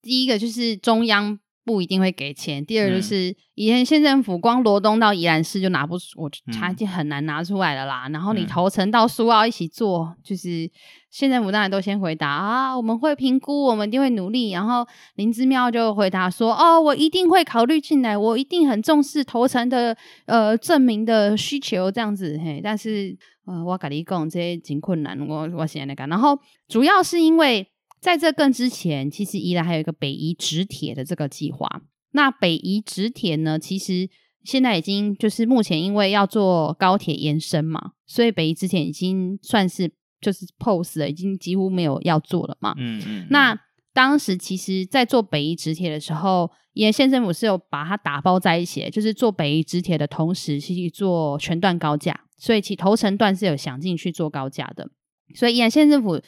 [0.01, 1.39] 第一个就是中央。
[1.65, 2.67] 不一定会给钱。
[2.67, 8.09] 第二就是，嗯、以前县政府光罗东到宜兰市就拿不出，我他已经很难拿出来了啦。
[8.09, 10.69] 嗯、然后你头城到苏澳一起做，就是
[11.09, 14.51] 县政府当然都先回答啊，我们会评估，我们一定会努力。
[14.51, 19.97] 然后林之妙就回答说，哦，我一定会考虑进来，我一定很重视头城的
[20.27, 22.37] 呃证明的需求这样子。
[22.45, 23.17] 嘿，但是
[23.47, 26.09] 呃，我跟你讲这些挺困难，我我现在来干。
[26.09, 27.69] 然后主要是因为。
[28.03, 31.83] 在这更之前，其实宜兰还有一个北宜直铁的这个计划。
[32.11, 34.11] 那北宜直铁呢，其实
[34.43, 39.89] 现在已经就是目前因为要做高铁延伸嘛，所以北宜直铁已经算是
[40.21, 42.75] 就是 pose 了，已经几乎没有要做了嘛。
[42.77, 43.27] 嗯，嗯嗯。
[43.31, 43.57] 那
[43.93, 54.91] 当时其实，在做北宜直铁的时候，宜兰县政府是有把它打包在一起，就是做北宜直铁的同时，去做全段高架，所以其头程段是有想进去做高架的。
[55.37, 56.21] 所以宜兰县政府。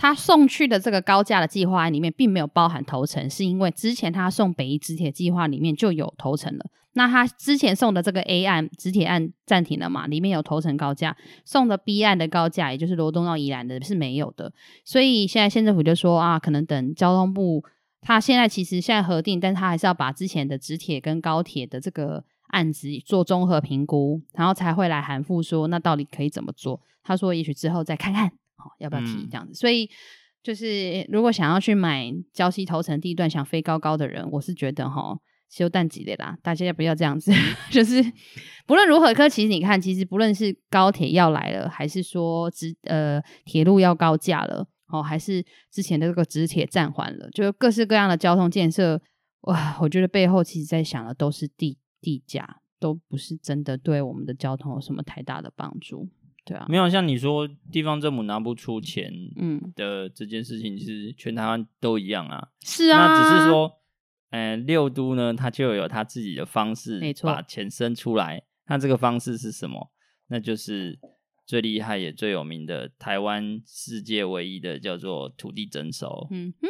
[0.00, 6.64] 他送去的这个高架的计划案里面，并没有包含头层，是因为之前他送北宜直铁计划里面就有头层了。
[6.94, 10.06] 那他之前送的这个 A 案直铁案暂停了嘛？
[10.06, 14.50] 里面有头层高架，送的 B 案的高架，也就是罗东到宜兰的是没有的。
[14.86, 17.62] 所以现在县政府就说啊，可能等交通部，
[18.00, 26.80] 他现在其实现在核定，但他还是要把之前的直铁跟高铁的这个案子做综合评估，然后才会来函复说，那到底可以怎么做？
[27.02, 28.32] 他说也许之后再看看。
[28.78, 29.52] 要不要提这样子？
[29.52, 29.88] 嗯、所以
[30.42, 35.18] 就是如果想要去买礁溪头城地段想飞高高的人，我是觉得哈，
[35.50, 37.32] 修淡季的啦，大家要不要这样子？
[37.70, 38.02] 就是
[38.66, 49.00] 不论如何，可其实你看，其实不论是高铁要来了，还是说直呃铁路要高架了，哦，还是之前的这个直铁暂缓了，就各式各样的交通建设，
[49.42, 56.08] 哇，我觉得背后其实在想的都是地地价，都不是真的对我们的交通有什么太大的帮助。
[56.44, 62.48] 对啊，没有像你说地方政府拿不出钱，嗯的这件事情，其实全台湾都一样啊。
[62.62, 63.70] 是啊，那只是说，
[64.30, 68.42] 呃，六都呢，它就有它自己的方式，没错，把钱生出来。
[68.66, 69.92] 那这个方式是什么？
[70.28, 70.98] 那就是
[71.44, 76.28] 最厉害也最有名的台湾世界唯一的叫做土地征收。
[76.30, 76.68] 嗯哼，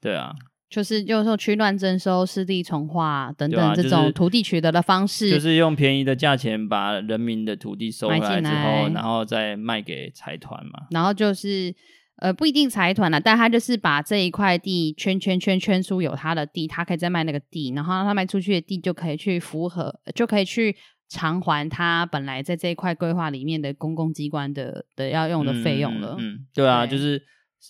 [0.00, 0.34] 对啊。
[0.76, 10.82] 就是，就是说区乱征收、湿地重划等等这种土地取得的方式，就是用便宜的价钱把人民的土地收回来之后，然后再卖给财团嘛。
[10.90, 11.74] 然后就是，
[12.16, 20.76] 呃，不一定财团了，但他就是把这一块地圈圈圈圈出有他的地，他可以再卖那个地，然后他卖出去的地就可以去符合，就可以去
[21.08, 26.16] 偿还他本来在这一块规划里面的公共机关的的要用的费用了。
[26.18, 27.22] 嗯，嗯，对啊，对就是。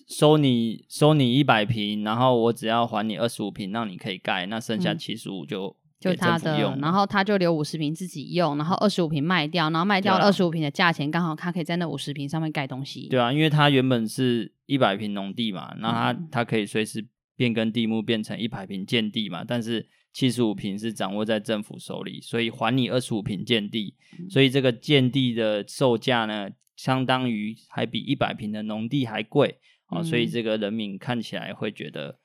[0.09, 13.09] 收你收你一百平，然后我只要还你二十五平，让你可以盖，那剩下七十五就就他的，然后他就留五十平自己用，然后二十五平卖掉，然后卖掉二十五平的价钱，刚好他可以在那五十平上面盖东西。
[13.09, 23.95] 对啊，因为他原本是一百平农地嘛，然后他他可以随时变更地目变成一百平建地嘛，但是七十五平是掌握在政府手里，所以还你二十五平建地，
[24.31, 29.59] 所以这个建地的售价呢，相当于还比一百平的农地还贵。
[29.89, 32.17] 哦，所以这个人民看起来会觉得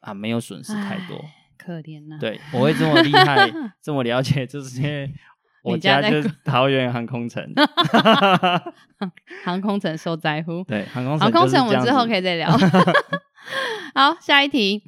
[0.00, 1.22] 啊，没有损失太多，
[1.58, 2.16] 可怜呐。
[2.20, 3.50] 对，我会这么厉害，
[3.82, 5.12] 这么了解，就是因为
[5.62, 7.46] 我家就是桃园航空城，
[9.44, 10.64] 航空城受灾户。
[10.68, 12.50] 对，航空航空城，我们之后可以再聊。
[13.94, 14.82] 好，下一题，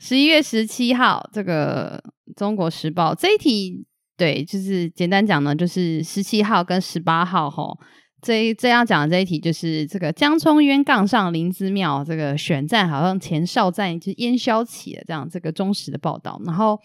[0.00, 2.02] 十一月十七号，这个
[2.36, 7.78] 《中国时报》这一题，对，就是简单讲呢，就是十七号跟十八号吼，
[8.20, 16.78] 这这样讲的这一题，就是这个江聪渊杠上林姿妙，这个选战好像前哨战就烟消起了，这样这个忠实的报道，然后。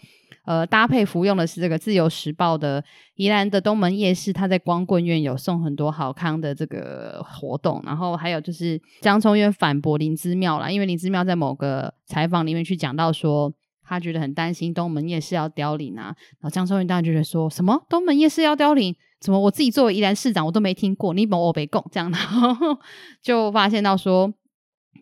[0.46, 13.50] 呃，搭配服用的是这个《自由时报》的宜兰的东门夜市，他在光棍院有送很多好康的这个活动，然后还有就是江聪渊反驳林姿妙啦，因为林姿妙在某个采访里面去讲到说，
[13.82, 17.82] 他觉得很担心东门夜市要凋零啊，然后江聪渊当然就觉得说什么？
[17.88, 18.94] 东门夜市要凋零，
[19.24, 22.78] 怎么我自己作为宜兰市长我都没听过，你某我北贡这样， 然后
[23.22, 24.30] 就发现到说，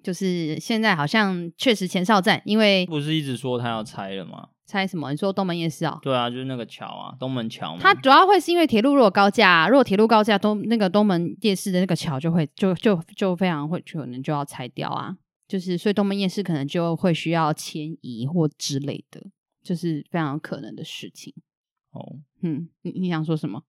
[0.01, 4.51] 就是现在好像确实前哨站，因为不是一直说他要拆了吗？
[4.65, 5.11] 拆什么？
[5.11, 5.99] 你说东门夜市哦？
[6.03, 7.77] 对啊，就是那个桥啊，东门桥。
[7.81, 15.17] 它主要会是因为铁路如果高架，如果铁路高架，东那个东门夜市的那个桥就会就就就非常会可能就要拆掉啊。
[15.49, 19.21] 就是所以东门夜市可能就会需要迁移或之类的，
[19.65, 21.35] 就是非常有可能的事情。
[21.91, 23.65] 哦，嗯，你你想说什么？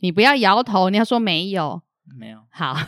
[0.00, 1.82] 你不要摇头，你要说没有，
[2.18, 2.38] 没有。
[2.50, 2.76] 好。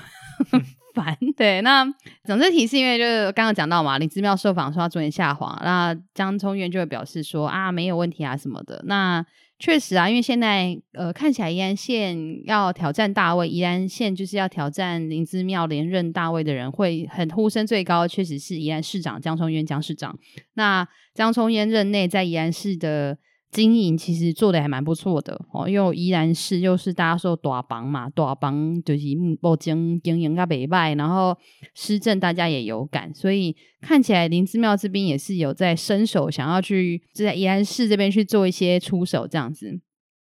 [0.92, 1.84] 烦对，那
[2.24, 8.82] 总之题是因为就是刚刚讲到嘛，林之妙受访说要做点下滑，那江聪渊就会表示说啊没有问题啊什么的。
[8.86, 9.24] 那
[9.60, 20.18] 确实啊，因为现在呃看起来宜兰县要挑战大卫，宜兰县就是要挑战林之妙连任大卫的人会很呼声最高，确实是宜兰市长江聪渊江市长。
[20.54, 20.84] 那
[21.14, 23.16] 江聪渊任内在宜兰市的。
[23.50, 29.06] 经营其实做的还蛮不错的哦，因为宜兰市又是大家说大帮嘛，大帮就是
[29.40, 31.36] 目前经营个袂歹，然后
[31.74, 39.80] 施政大家也有感，所以看起来林姿妙这边也是有在伸手，想要去就在宜兰市这边去做一些出手这样子。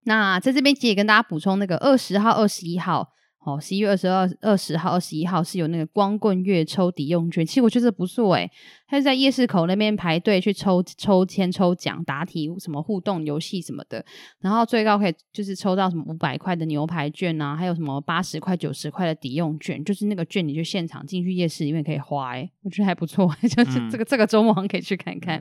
[0.04, 3.08] 那在这边其实也跟大家补充，那个二十号、二十一号。
[3.46, 8.50] 哦，十一月二十二、二十号、二十一号是有那个光棍月抽抵用券，其实我觉得不错诶，
[8.88, 14.04] 他是在夜市口那边排队去抽抽签、抽奖、答题、什么互动游戏什么的，
[14.40, 25.40] 然后最高可以就是抽到什么五百块的牛排券啊，还有什么八十块、九十块的抵用券，就是那个券你就现场进去夜市里面可以花诶，我觉得还不错， 就是这个、嗯、这个周末可以去看看，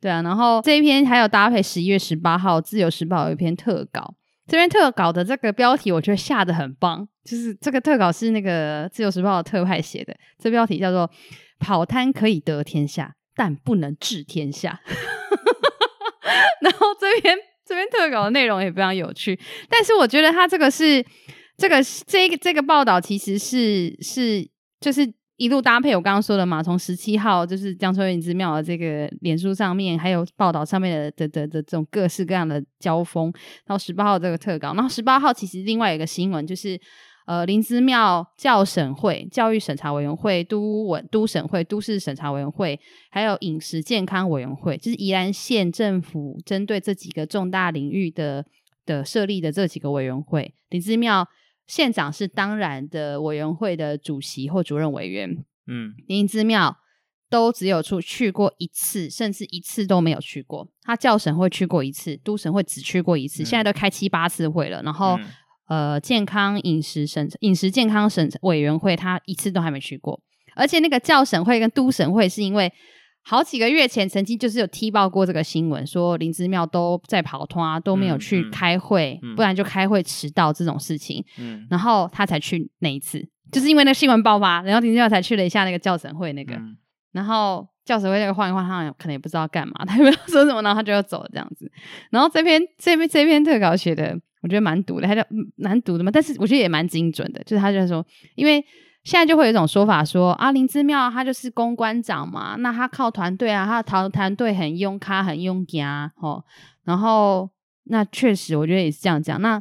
[0.00, 4.14] 对啊，然后这一篇还有搭配十一月十八号自由时报有一篇特稿。
[4.52, 11.10] 这边特稿的这个标题，我觉得下得很棒，就是这个特稿是那个自由时报的特派写的，这标题叫做
[11.58, 14.78] “跑摊可以得天下，但不能治天下”。
[16.60, 17.34] 然后这边
[17.64, 19.40] 这边特稿的内容也非常有趣，
[19.70, 21.02] 但是我觉得他这个是
[21.56, 24.46] 这个这个这个报道其实是是
[24.80, 25.14] 就是。
[25.42, 33.32] 一路搭配我刚刚说的嘛，从十七号就是江聪渊林姿妙的这个脸书上面，还有报道上面的的的的这种各式各样的交锋，
[33.66, 36.80] 到十八号这个特稿，然后十八号其实另外一个新闻就是，
[37.26, 42.78] 呃，林之妙教审会、教育审查委员会、都委都审会、都市审查委员会，
[43.10, 48.46] 还有饮食健康委员会，就是宜兰县政府针对这几个重大领域的
[48.86, 51.26] 的设立的这几个委员会，林之妙。
[51.72, 55.30] 县长是当然的委员会的主席或主任委员，
[55.66, 56.76] 嗯，林姿妙
[57.30, 60.68] 都只有出去过一次，甚至一次都没有去过。
[60.82, 64.82] 他教审会去过一次，都审会只去过一次，嗯、现在都开七八次会了。
[64.82, 65.18] 然后，
[65.70, 70.20] 嗯、呃，健康饮食审饮食健康审委员会他一次都还没去过。
[70.54, 72.70] 而且那个教审会跟都审会是因为。
[73.24, 81.24] 好几个月前，曾经就是有踢爆过这个新闻，说林之妙都在跑通啊，都没有去开会，嗯嗯、不然就开会迟到这种事情。
[81.38, 86.56] 嗯，然后他才去那一次，就是因为那个新闻爆发，然后林之妙才去了一下那个教审会那个。
[86.56, 86.76] 嗯、
[87.12, 91.70] 然后教审会那个晃一晃，他可能也不知道干嘛，他也不知道说什么，然后他就要走了这样子。
[92.10, 95.22] 然后这篇这篇这篇特稿写的，我觉得蛮毒的，他就
[95.56, 98.04] 蛮毒的嘛，但是我觉得也蛮精准的，就是他就说，
[98.34, 98.64] 因为。
[99.04, 106.44] 现在就会有一种说法说啊，林之妙他就是公关长嘛，那他靠团队啊，他的团团队很用咖很用家哦，
[106.84, 107.50] 然后
[107.84, 109.40] 那确实我觉得也是这样讲。
[109.40, 109.60] 那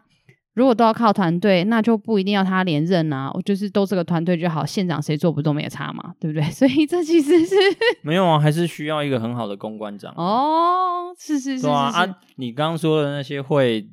[0.54, 6.44] 如果都要靠团队，那就不一定要他连任啊，我就是都这个团队就好，县长谁做不都没有差嘛，对不对？
[6.52, 7.56] 所以这其实是
[8.04, 13.90] 没有啊，还是需要一个很好的公关长哦，是是是，是，是，啊，啊，你刚刚说的那些会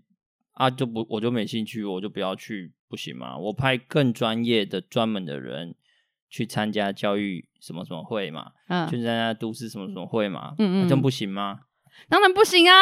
[0.54, 2.72] 啊，就不我就没兴趣，我就不要去。
[2.88, 3.36] 不行吗？
[3.36, 5.74] 我派更专业的、专门的人
[6.28, 8.52] 去参加教育什么什么会嘛？
[8.68, 10.54] 嗯，去参加都市什么什么会嘛？
[10.58, 11.60] 嗯嗯，真不行吗？
[12.08, 12.74] 当然不行啊！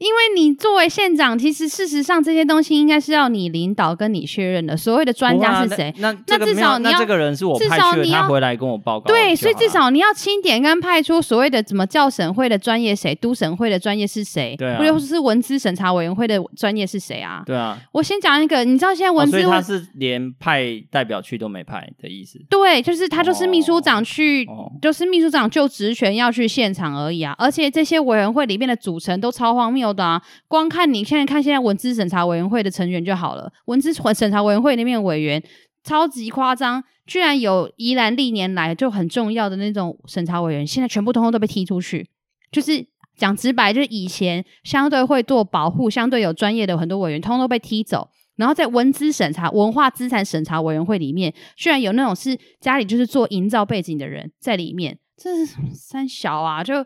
[0.00, 4.74] 因为你作为县长，其实事实上这些东西应该是要你领导跟你确认的。
[4.74, 5.94] 所谓的专家是谁？
[5.98, 9.06] 那那至少你要，那这个人是我派去的，他回来跟我报告。
[9.06, 14.56] 对，所以至少你要清点跟派出所谓的怎么教审会的专业谁，都审会的专业是谁？
[14.56, 17.42] 对啊，或者是文资审查委员会的专业是谁啊？
[17.44, 17.78] 对啊。
[17.92, 22.40] 我先讲一个，你知道现在文资、哦，他是连派代表去都没派的意思？
[22.48, 27.34] 对，就是他就是秘书长去，哦、就是秘书长就职权要去现场而已啊。
[27.36, 30.68] 而且这些委员会里面的组成都超荒谬的，光。
[30.68, 35.42] 看你现在看现在文资审查委员会的成员就好了，文资审查委员会里面委员
[35.82, 42.08] 超级夸张，居然有宜兰历年来就很重要的那种审查委员，现在全部通通都被踢出去。
[42.52, 42.86] 就是
[43.16, 48.08] 讲直白，就是以前相对会做保护、相对有专业的很多委员，通通都被踢走。
[48.36, 56.84] 然后在文资审查、文化资产审查委员会里面，居然有那种是家里就是做营造背景的人在里面，这是三小啊，就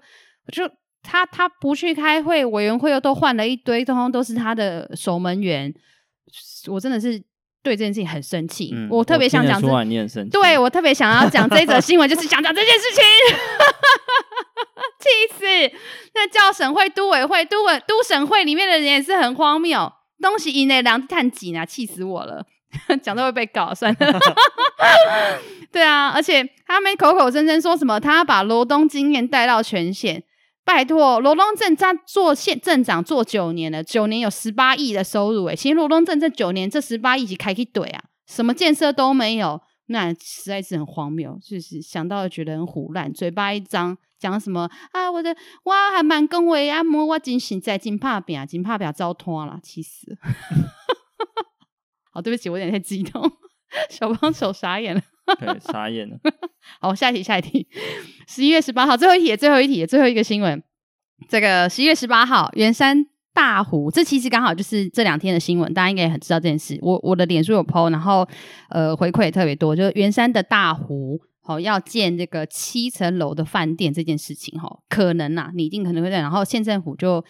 [0.51, 0.71] 就。
[1.05, 5.73] 他他不去开会，委员会又都换了一堆，通通都是他的守门员。
[6.67, 7.23] 我真的是
[7.63, 9.69] 对这件事情很生气，嗯、我特别想讲这，
[10.31, 13.05] 对我特别想要讲这一则 新闻，就是想讲这件事情，
[14.99, 15.45] 气死！
[16.15, 22.45] 那叫省会、都委会、都委都省会里面的人也是很荒谬，东西以内两探几啊，气死我了！
[23.03, 24.21] 讲到会被搞，算了。
[25.71, 30.25] 对啊，而且他们口口声声说什么，他要把罗东经验带到全县。
[30.65, 50.17] 拜托，罗东镇他做县镇长做九年了，九年有十八亿的收入诶，其实罗东镇这九年这十八亿是开去怼啊，什么建设都没有，那实在是很荒谬，就是想到觉得很胡乱，嘴巴一张讲什么啊，我的哇还蛮恭维啊，摸我真心在真怕饼，真怕饼糟拖了，气死！
[52.11, 53.31] 好，对不起，我有点太激动，
[53.91, 55.03] 小帮手傻眼了。
[55.41, 56.17] 对，傻眼了。
[56.81, 57.67] 好，下一题，下一题。
[58.27, 60.63] 十一月十八号，最后一题，最后一题，最后一个新闻。
[61.29, 66.79] 这个十一月十八号，圆山大湖，这其实刚好就是这两天的新闻，大家应该也很知道这件事。
[66.83, 68.29] 我我的脸书有 po，然后
[68.69, 76.21] 呃回馈也特别多，就是圆山的大湖，好、要建这个七层楼的饭店这件事情，哈、哦，可能呐、你一定可能会在。
[76.21, 77.25] 然后县政府就。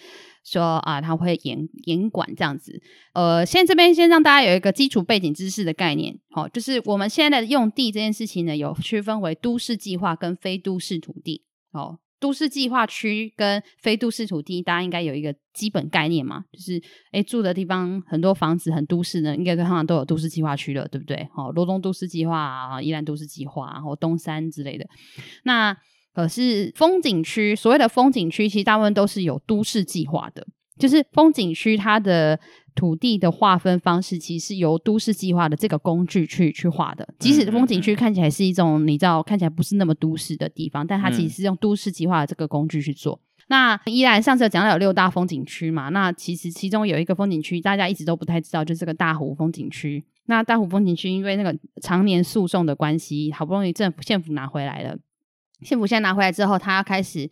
[0.44, 2.80] 说啊，他会严严管这样子。
[3.14, 11.44] 呃，现在这边先让大家有一个基础背景知识的概念，好、哦，就是我们现在的用地这件事情呢，有区分为都市计划跟非都市土地。
[11.72, 16.80] 哦，都市计划区跟非都市土地，大家应该有一个基本概念嘛，就是
[17.10, 21.26] 哎住的地方很多房子很都市呢，应该通常都有都市计划区了，对不对？
[21.34, 24.86] 好、哦，罗东都市计划啊，宜兰都市计划，然后东山之类的，
[25.44, 25.76] 那。
[26.14, 30.46] 可是风景区，所谓的风景区，其实大部分都是有都市计划的。
[30.76, 32.38] 就是风景区它的
[32.74, 37.08] 土地的划分方式，其实是由都市计划的这个工具去去划的。
[37.20, 43.14] 即使风景区看起来是一种你知道看起来不是那么都市的地方，但它其实是用都市计划的这个工具去做。
[43.14, 50.04] 嗯、那依然上次有讲到有六大风景区嘛，那其实其中有一个风景区大家一直都不太知道，就是这个大湖风景区。
[50.26, 54.96] 那大湖风景区因为那个常年诉讼的关系，好不容易政府县府拿回来了。
[55.64, 57.28] 幸福现在拿回来之后，他要开始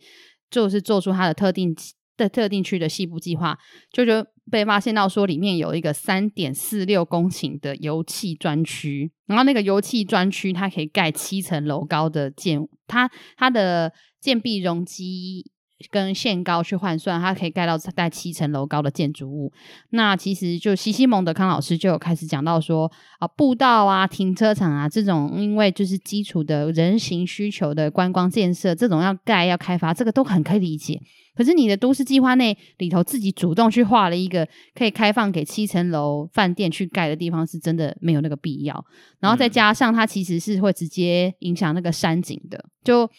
[0.49, 1.75] 就是做出他的特定
[2.17, 3.57] 的特定区的西部计划，
[3.91, 15.52] 就就被发现到说里面有一个三点四六公顷的油气专区，然后那个油气专区它可以盖七层楼高的建，它它的建壁容积。
[15.89, 19.51] 跟限高去换算，它可以盖到带七层楼高的建筑物。
[19.89, 30.99] 那其实就西西蒙德康老师就有开始讲到说啊，步道啊、停车场啊这种，因为就是基础的人行需求的观光建设，这种要盖要开发，这个都很可以理解。
[31.35, 38.85] 可是你的都市计划内里头自己主动去画了一个可以开放给七层楼饭店去盖的地方，是真的没有那个必要。
[39.19, 43.09] 然后再加上它其实是会直接影响那个山景的，就。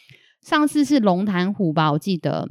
[0.45, 2.47] 上次是龙潭湖吧，我记得，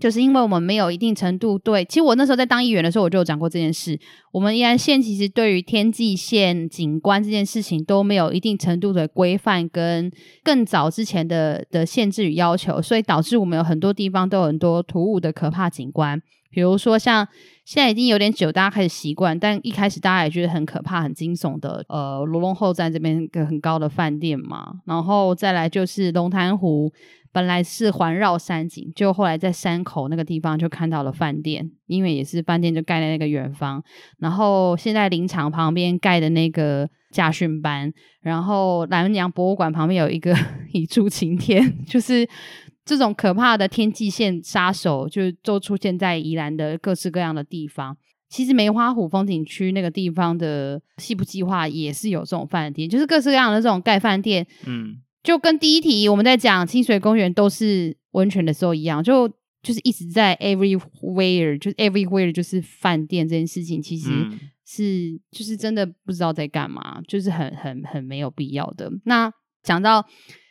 [0.00, 3.98] 就是因为我们没有一定程度对，其实我那时候在当议员的时候，我就有讲过这件事。
[4.32, 10.10] 我们宜兰县其实对于天际线景观这件事情都没有一定程度的规范跟
[10.42, 16.20] 更早之前的的限制与要求，所以导致我们有很多地方都有很多突兀的可怕景观，
[16.50, 17.26] 比如说像
[17.64, 26.92] 现在已经有点久，大家开始习惯，但一开始大家也觉得很可怕、很惊悚的，呃，罗龙后站这边一个很高的饭店嘛，然后再来就是龙潭湖。
[27.36, 33.84] 本来是环绕山景，就后来在山口那个地方就看到了饭店，因为也是饭店就盖在那个远方。
[34.18, 40.34] 然后现在林场旁边盖的那个驾训班，然后南洋博物馆旁边有一个
[40.72, 42.26] 一柱擎天， 就是
[42.86, 47.94] 这种可怕的天际线杀手，就都出现在宜兰的各式各样的地方。
[48.30, 55.02] 其实梅花湖风景区那个地方的西部计划也是有这种饭店，就是各式各样的这种盖饭店，嗯。
[55.26, 59.28] 就跟第一题我们在讲清水公园都是温泉的时候一样，就
[59.60, 64.08] 就是一直在 everywhere，就是 everywhere，就是饭店这件事情，其实
[64.64, 68.88] 是、嗯、就是真的不知道在干嘛，就是很很很没有必要的。
[69.04, 69.28] 那
[69.64, 70.06] 讲到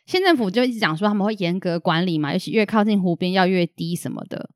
[0.05, 4.49] 县政府就一直讲说他们会严格管理嘛，尤其越靠近湖边要越低什么的，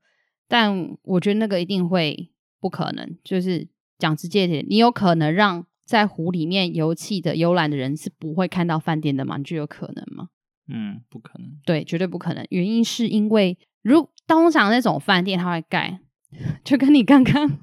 [0.50, 9.38] 但我觉得那个一定会不可能，就是讲直接点，你有可能让在湖里面游憩的游览的人是不会看到饭店的吗？
[9.38, 10.28] 你觉得有可能吗？
[10.72, 11.50] 嗯，不可能。
[11.66, 12.46] 对，绝对不可能。
[12.52, 16.00] 原因是因为，如通常那种饭店，它会盖，
[16.64, 17.58] 就跟你刚刚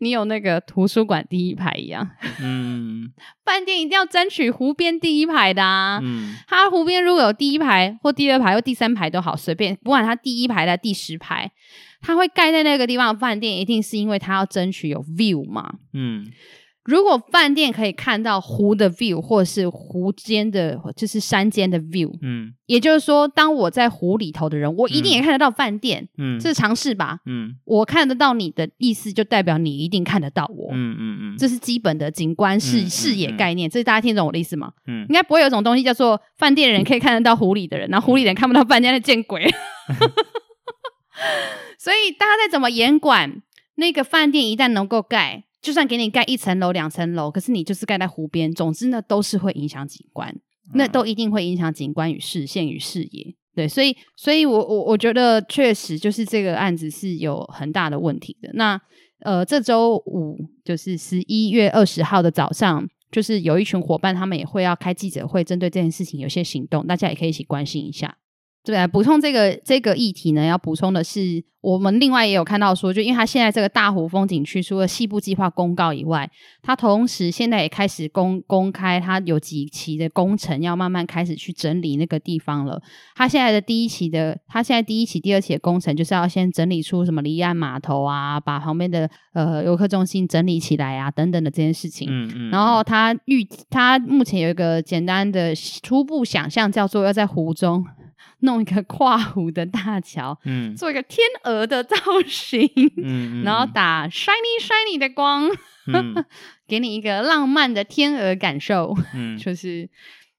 [0.00, 2.10] 你有那个图书馆第一排一样。
[2.42, 3.12] 嗯，
[3.46, 6.00] 饭店一定要争取湖边第一排的啊。
[6.02, 11.52] 嗯，它湖边如果有第一排或第二排或第三排都好，随便，不管它第一排的第十排，
[12.00, 15.74] 它会盖在那个地方的饭店，一定是因为它要争取有 view 嘛。
[15.92, 16.26] 嗯。
[16.88, 34.72] 如果饭店可以看到湖的 view，或者是湖间的，就是山间的 view，嗯，也就是说，当我在湖里头的人，我一定也看得到饭店，嗯，这是常识吧，嗯，我看得到你的意思，就代表你一定看得到我，嗯嗯嗯，这是基本的景观视、嗯、视野概念，这是大家听懂我的意思吗？
[34.86, 39.46] 嗯，应该不会有一种东西叫做饭店的人可以看得到湖里的人，然后湖里的人看不到饭店的见鬼，
[41.78, 43.42] 所以大家再怎么严管，
[43.74, 45.44] 那个饭店一旦能够盖。
[45.68, 50.34] 就算给你盖一层楼、两层楼，可是你就是盖在湖边，总之呢，都是会影响景观，
[50.72, 53.34] 那都一定会影响景观与视线与视野。
[53.54, 58.48] 对，所以，所以我我我觉得确实就是这个案子是有很大的问题的。
[58.54, 58.80] 那
[59.20, 68.16] 呃，这周五就是十一月二十号的早上，就是有一群伙伴，他们也会要开记者会，针对这件事情有些行动，大家也可以一起关心一下。
[68.68, 82.78] 对啊，补充这个这个议题呢，要补充的是，我们另外也有看到说，就因为它现在这个大湖风景区，除了西部计划公告以外，它同时现在也开始公公开，它有几期的工程要慢慢开始去整理那个地方了。
[83.14, 92.06] 它现在的第一期的，它现在第一期、第二期的工程，就是要先整理出什么离岸码头啊，把旁边的呃游客中心整理起来啊，等等的这件事情。
[92.10, 92.50] 嗯嗯。
[92.50, 97.82] 然后它预，它目前有一个简单的初步想象，叫做要在湖中。
[98.40, 101.96] 弄一个跨湖的大桥，嗯，做一个天鹅的造
[102.26, 102.68] 型，
[103.02, 105.48] 嗯，然后打 shiny shiny 的光，
[105.92, 106.24] 嗯，
[106.66, 109.88] 给你一个浪漫的天鹅感受，嗯，就是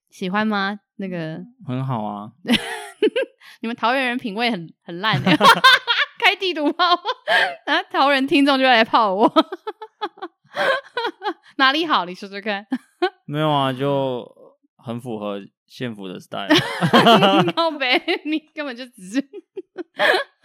[0.09, 0.79] 喜欢吗？
[0.97, 2.31] 那个很好啊，
[3.61, 5.31] 你们桃园人品味很很烂的，
[6.19, 6.83] 开地图炮，
[7.65, 9.33] 啊，桃园听众就来泡我，
[11.57, 12.05] 哪里好？
[12.05, 12.65] 你说说看，
[13.25, 14.29] 没有啊，就
[14.77, 15.39] 很符合。
[15.69, 16.49] 县府的 style，
[18.25, 19.23] 你根本就只是，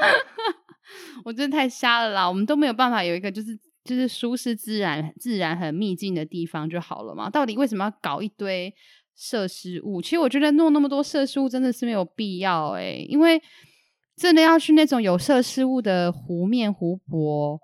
[1.24, 2.28] 我真的太瞎了啦！
[2.28, 7.30] 我们都没有办法有一个就是就是舒适自然、自然很秘境的地方就好了嘛？
[7.30, 8.72] 到底为什么要搞一堆
[9.16, 10.02] 设施物？
[10.02, 13.42] 其实我觉得弄那么多设施物真的是没有必要哎、欸，因为
[14.14, 17.58] 真的要去那种有设施物的湖面湖泊。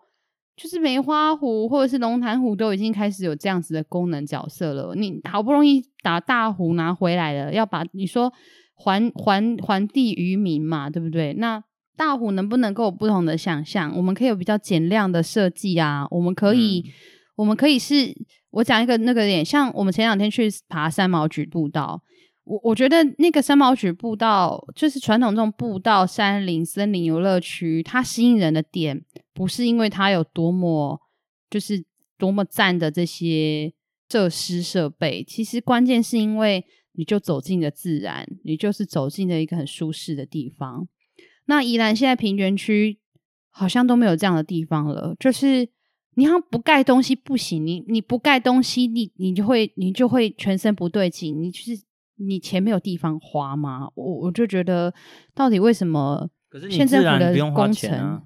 [0.60, 4.94] 就是梅花湖或者是龙潭湖都已经开始有这样子的功能角色了。
[4.94, 8.30] 你好不容易打大湖拿回来了，要把你说
[8.76, 11.32] 还还还地于民嘛，对不对？
[11.32, 11.64] 那
[11.96, 13.96] 大湖能不能够有不同的想象？
[13.96, 16.06] 我们可以有比较减量的设计啊。
[16.10, 16.92] 我们可以，嗯、
[17.36, 18.14] 我们可以是，
[18.50, 22.02] 我讲一个那个点，像我们前两天去爬三毛櫸步道。
[22.50, 31.00] 我我觉得那个三毛曲步道，就是传统这种步道、山林、森林游乐区，它吸引人的点不是因为它有多么
[31.48, 31.84] 就是
[32.18, 33.72] 多么赞的这些
[34.08, 40.88] 设施设备，其实关键是因为你就走进了自然，你就是走进了一个很舒适的地方。
[41.44, 42.98] 那宜兰现在平原区
[43.50, 45.68] 好像都没有这样的地方了，就是
[46.16, 51.80] 你好像不盖东西不行，你你不盖东西，你你就会你就会全身不对劲，你就是。
[52.20, 53.88] 你钱没有地方花吗？
[53.94, 54.92] 我我就觉得，
[55.34, 56.28] 到底为什么？
[56.50, 58.22] 可是县政府的工程，啊、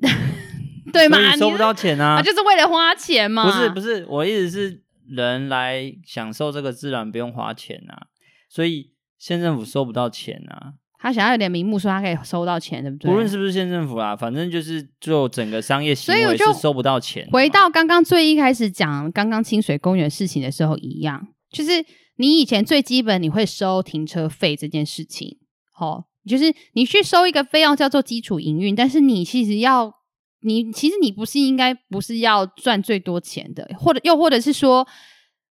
[0.92, 1.18] 对吗？
[1.32, 2.22] 你收不到钱啊，啊？
[2.22, 3.44] 就是为了花钱吗？
[3.44, 8.06] 不是不是，我意思是人来享受这个自然不用花钱啊，
[8.48, 10.74] 所以县政府收不到钱啊。
[10.98, 13.10] 他想要有点名目，说他可以收到钱，对不对？
[13.10, 17.26] 无论是不是县政府啊，反正就是就整个商业行为是收不到钱。
[17.32, 21.70] 回到刚刚最一开始讲刚刚清水公园事情的时候一样，就是。
[22.16, 25.38] 你以前最基本你会收停车费这件事情，
[25.72, 29.92] 好，就是你去收一个费用叫做基础营运，但是你其实要，
[30.40, 34.86] 你其实你不是应该不是要赚最多钱的，或者又或者是说，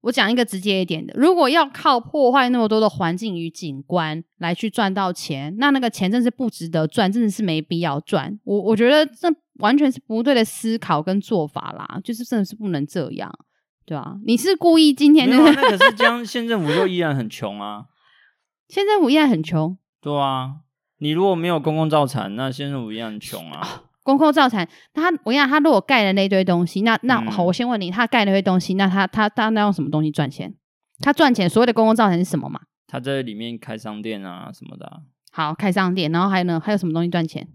[0.01, 8.39] 我讲一个直接一点的，如果要靠破坏那么多的环境与景观来去赚到钱，那那个钱真的是不值得赚，真的是没必要赚。
[8.43, 9.27] 我我觉得这
[9.59, 13.31] 完全是不对的思考跟做法啦，就是真的是不能这样。
[13.85, 15.43] 对啊，你是故意今天、那个？
[15.43, 17.85] 没有、啊， 那可是这样，县政府就依然很穷啊。
[18.67, 19.77] 县政府依然很穷。
[20.01, 20.55] 对啊，
[20.97, 23.61] 你如果没有公共造产，那县政府依然很穷啊。
[23.61, 30.53] 哦公共造产，他我跟你讲，他如果盖了那堆东西，那那、嗯、好，我先问你，他盖那堆东西，那他他他那用什么东西赚钱？
[30.99, 32.59] 他赚钱所谓的公共造产是什么嘛？
[32.85, 34.97] 他在里面开商店啊什么的、啊。
[35.31, 36.61] 好，开商店，然后还有呢？
[36.63, 37.47] 还有什么东西赚钱？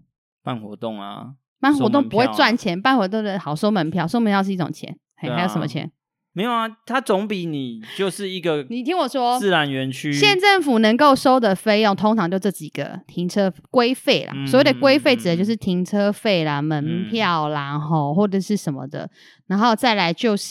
[0.43, 4.97] 办活动啊，办活动不会赚钱，啊、办活动的好收门票，收门票是一种钱。
[5.15, 5.89] 还有什么钱？
[6.33, 14.31] 没有啊，它总比你就是一个 你听我说，自然园区，县政府能够收的费用通常就这几个停车规费啦。
[14.33, 19.09] 嗯、所谓的规费指的就是停车费啦、嗯、门票啦，吼或者是什么的，
[19.47, 20.47] 然后再来就是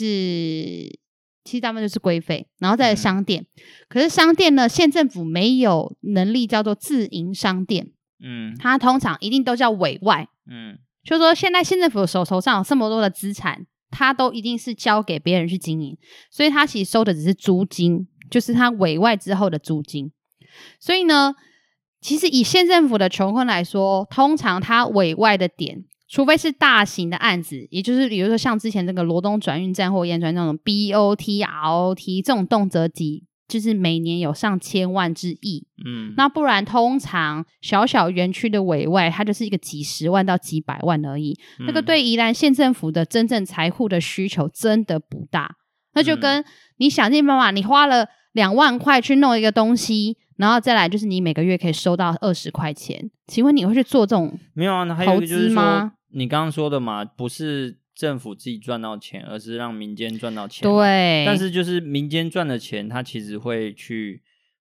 [1.45, 3.43] 其实大部分就是规费，然后再来商店。
[3.43, 3.49] 嗯、
[3.89, 7.87] 可是商店呢，县政府没有能力叫做自营商店，
[8.23, 13.65] 嗯，它通常一定都叫委外，嗯，就是说现在县政府手头上有这么多的资产。
[13.91, 15.97] 他都一定是交给别人去经营，
[16.31, 20.13] 所以他其实收的只是租金，就是他委外之后的租金。
[20.79, 21.35] 所以呢，
[22.01, 33.25] 其实以县政府的穷困来说，通常他委外的点，除非是大型的案子，也就是比如说像之前这个罗东转运站或燕川那种 BOT、ROT 这种动辄几。
[33.51, 41.37] 就是每年有上千万之亿，嗯，那不然通常小小园区的委外，它就是一个几十万到几百万而已。
[41.59, 45.57] 嗯、那个对宜兰县政府的真正财库的需求真的不大。
[45.95, 46.45] 那就跟
[46.77, 54.85] 你想尽办法，你花了两万块去弄一个东西，然后再来就是你每个月可以收到二十块钱，请问你会去做这种没有啊？
[54.85, 57.80] 那还有就是说，你刚刚说的嘛，不是。
[58.01, 60.67] 政府自己赚到钱，而是让民间赚到钱。
[60.67, 64.23] 对，但是就是民间赚的钱，它其实会去，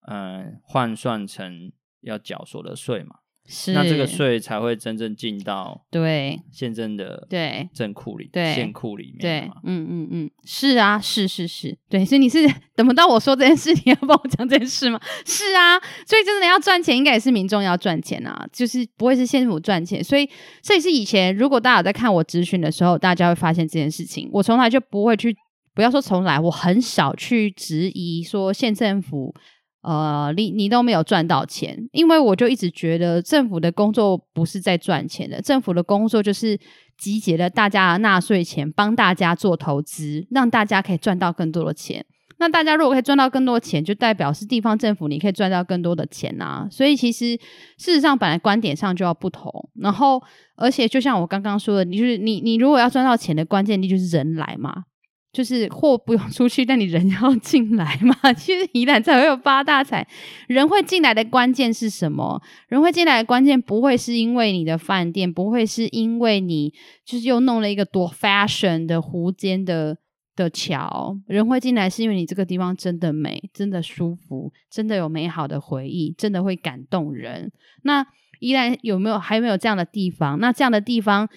[0.08, 3.19] 嗯，换算成要缴所得税嘛。
[3.52, 15.02] 是，那这个税才会真正进到对县政的对镇库里对县库里面对，嗯嗯嗯，是啊，是是是，对，所以你是等不到我说这件事，你要帮我讲这件事吗？
[15.26, 20.30] 是啊，所以真的要赚钱，应该也是民众要赚钱啊，就是不会是县政府赚钱，所以
[20.62, 25.36] 这也是以前如果大家有在看我咨询的时候，大家会发现这件事情，我从来就不会去，
[25.74, 29.34] 不要说从来，我很少去质疑说县政府。
[29.82, 36.60] 呃，你你都没有赚到钱，因为我就一直觉得政府的工作不是在赚钱的，政府的工作就是
[36.98, 42.06] 集结了大家的纳税钱，帮大家做投资，让大家可以赚到更多的钱。
[42.42, 46.68] 那大家如果可以赚到更多的钱，就代表是地方政府你可以赚到更多的钱啊。
[46.72, 47.38] 所以其实
[47.78, 50.22] 事实上本来观点上就要不同，然后
[50.56, 54.84] 而且就像我刚刚说的，你就是你你如果要赚到钱的关键，你就是人来嘛。
[55.32, 58.16] 就是货不用出去，但你人要进来嘛。
[58.34, 60.08] 其实宜兰才会有发大财。
[60.48, 62.42] 人会进来的关键是什么？
[62.68, 66.74] 人会进来的关键不会是因为你的饭店，不会是因为你
[67.06, 69.98] 就是又弄了一个多 fashion 的湖间的
[70.36, 71.16] 的桥。
[71.28, 77.52] 人会进来是因为你这个地方真的美，真的舒服，真的有美好的回忆，真的会感动人。
[77.84, 78.04] 那
[78.40, 80.40] 宜兰有没有还有没有这样的地方？
[80.40, 81.30] 那这样的地方。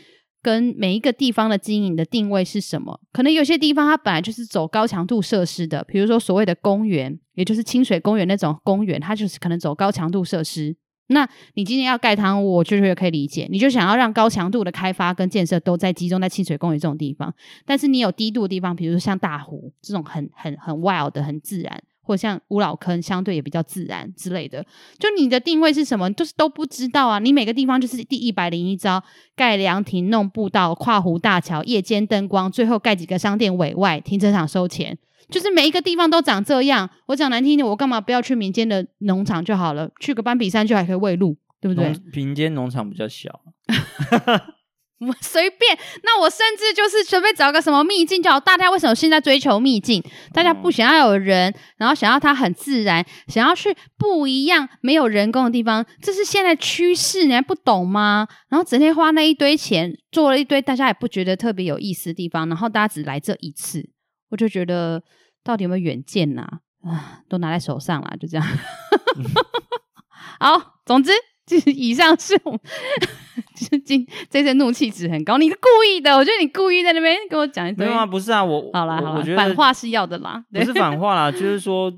[0.42, 3.00] 跟每一个地方的经营的定位是什么？
[3.12, 10.76] 可能有些地方它本来就是走高强度设施的，比如说所谓的公园，也就是清水公园那种公园，它就是可能走高强度设施。
[11.08, 17.34] 那你今天要盖汤，我就是可以理解，你就想要让高强度的开发跟建设都在集中在清水公园这种地方。
[17.66, 21.82] 但是你有低度的地方，比如说像大湖这种很很很 wild 的、很自然。
[22.02, 24.62] 或像五老坑，相对也比较自然之类的。
[24.98, 27.18] 就你的定位是什么，就是都不知道啊。
[27.18, 29.02] 你每个地方就是第一百零一招：
[29.36, 34.98] 盖凉亭、弄步道、跨湖大桥、夜间灯光，最后盖几个商店委外停车场收钱。
[35.30, 36.90] 就是每一个地方都长这样。
[37.06, 39.90] 我讲难听点，我干嘛不要去民间的农场就好了？
[40.00, 41.94] 去个斑比山就还可以喂鹿，对不对？
[42.12, 43.40] 民间农场比较小。
[45.06, 48.38] 我 随便，那我甚至就是随便找个什么秘境就好。
[48.38, 50.02] 大家为什么现在追求秘境？
[50.32, 58.28] 大家不想要有人，然后想要它很自然，想要去不一样、没有人工的地方，这是现在趋势，你还不懂吗？
[58.48, 63.90] 然后整天花那一堆钱，做了一堆大家也不觉得特别有意思的地方，然后大家只来这一次，
[64.30, 65.02] 我就觉得
[65.42, 66.42] 到底有没有远见呐？
[66.84, 68.46] 啊，都拿在手上了，就这样。
[70.38, 71.10] 好，总之
[71.44, 71.72] 就是。
[71.74, 72.60] 以上是我，
[73.72, 77.86] 就是今这次怒气值很高，你是故意的，我觉得你故意在那边跟我讲一堆。
[77.86, 81.92] 没有啊，不是啊，我好啦好啦，我觉得反话是要的啦，不是反话啦， 就是说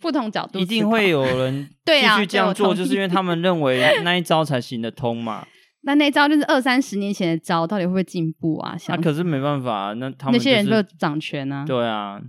[0.00, 5.46] 不同角度，一定会有人 继续这样做，就是因为他们认为 那一招才行得通嘛。
[5.82, 8.76] 那那一招就是二三十年前的招，到底会不会进步啊？
[8.88, 11.64] 那、啊、可是没办法，那他们、就是、那些人就掌权啊。
[11.64, 12.20] 对啊，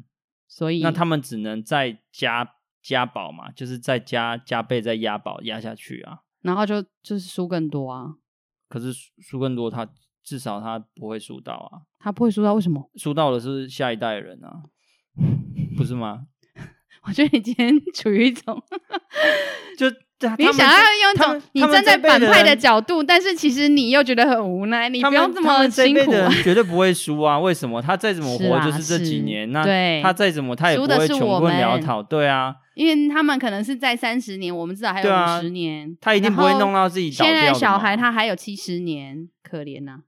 [0.48, 2.48] 所以那他们只能再加
[2.82, 6.20] 加保嘛，就是再加加倍再押宝押下去啊。
[6.44, 8.06] 然后就就是输更多啊，
[8.70, 9.88] 可是输更多，他
[10.24, 12.90] 至少他不会输到啊，他不会输到，为什么？
[12.96, 14.64] 输到的是下一代人啊，
[15.76, 16.22] 不是吗？
[17.08, 18.62] 我觉得你今天处于一种，
[19.78, 19.90] 就
[20.38, 26.12] 你想要用一种你站在反派的角度，但是其实你又觉得很无奈，你不用这么辛苦。
[26.44, 27.40] 绝对不会输啊！
[27.40, 27.82] 为什么？
[27.82, 29.50] 他再怎么活，就是这几年。
[29.54, 29.64] 那
[30.04, 32.04] 他再怎么，他也不会穷困潦倒。
[32.04, 35.98] 对啊，因为他们可能是在三十年，我们至少还有五十年。
[36.00, 37.26] 他一定不会弄到自己倒掉。
[37.26, 40.00] 现在小孩他还有七十年，可怜呐。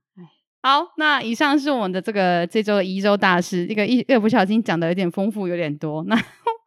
[0.62, 6.02] 好，那以上是我们的这个这周的一周大事，这个一一不小心讲的有点丰富，有点多。
[6.04, 6.16] 那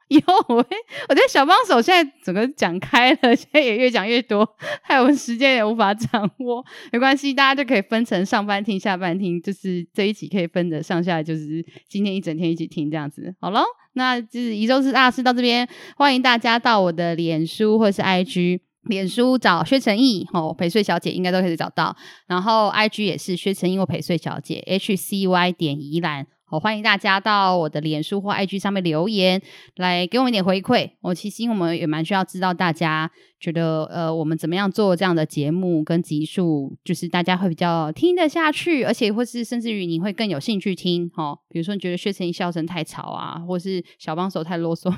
[0.08, 4.48] 以后我，我觉得小帮手现在整个讲开了，现在也越讲越多，
[4.84, 6.64] 害我时间也无法掌握。
[6.92, 13.36] 没关系，大家就可以分成上班听、下班听，就是这一集可以分的上下，就是今天一整天一起听这样子。
[13.40, 13.64] 好喽，
[13.94, 15.68] 那就是宜周是大事到这边，
[15.98, 18.60] 欢迎大家到我的脸书或是 IG。
[18.86, 26.28] 脸书找薛成义，哦、陪睡小姐应该都可以找到，然后 IG 也是薛成义或陪睡小姐，H C Y 点宜兰。
[26.60, 29.42] 欢迎大家到我的脸书或 IG 上面留言，
[29.76, 30.92] 来给我们一点回馈。
[31.02, 33.10] 我其实我们也蛮需要知道大家
[33.46, 41.08] 觉得，呃，我们怎么样做这样的节目跟集数，就是大家会比较听得下去，而且或是甚至于你会更有兴趣听。
[41.10, 44.92] 哈，比如说你觉得薛成义笑声太吵啊，或是小帮手太啰嗦，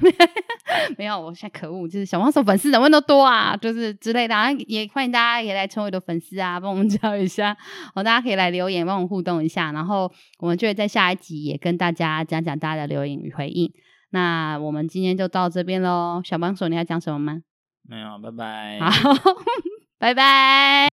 [0.98, 4.34] 没有，我现在可恶，就是小帮手粉丝怎么都多啊，就是之类的，
[4.66, 7.58] 也欢迎大家也来成为我的粉丝啊，帮我们教一下。
[7.94, 10.10] 好，大家可以来留言，帮我们互动一下，然后
[10.40, 11.44] 我们就会在下一集。
[11.44, 13.70] 也跟大家讲讲大家的留言与回应。
[14.12, 16.22] 那我们今天就到这边喽。
[16.24, 17.42] 小帮手，你要讲什么吗？
[17.88, 18.80] 没有，拜拜。
[18.80, 19.14] 好，
[19.98, 20.97] 拜拜。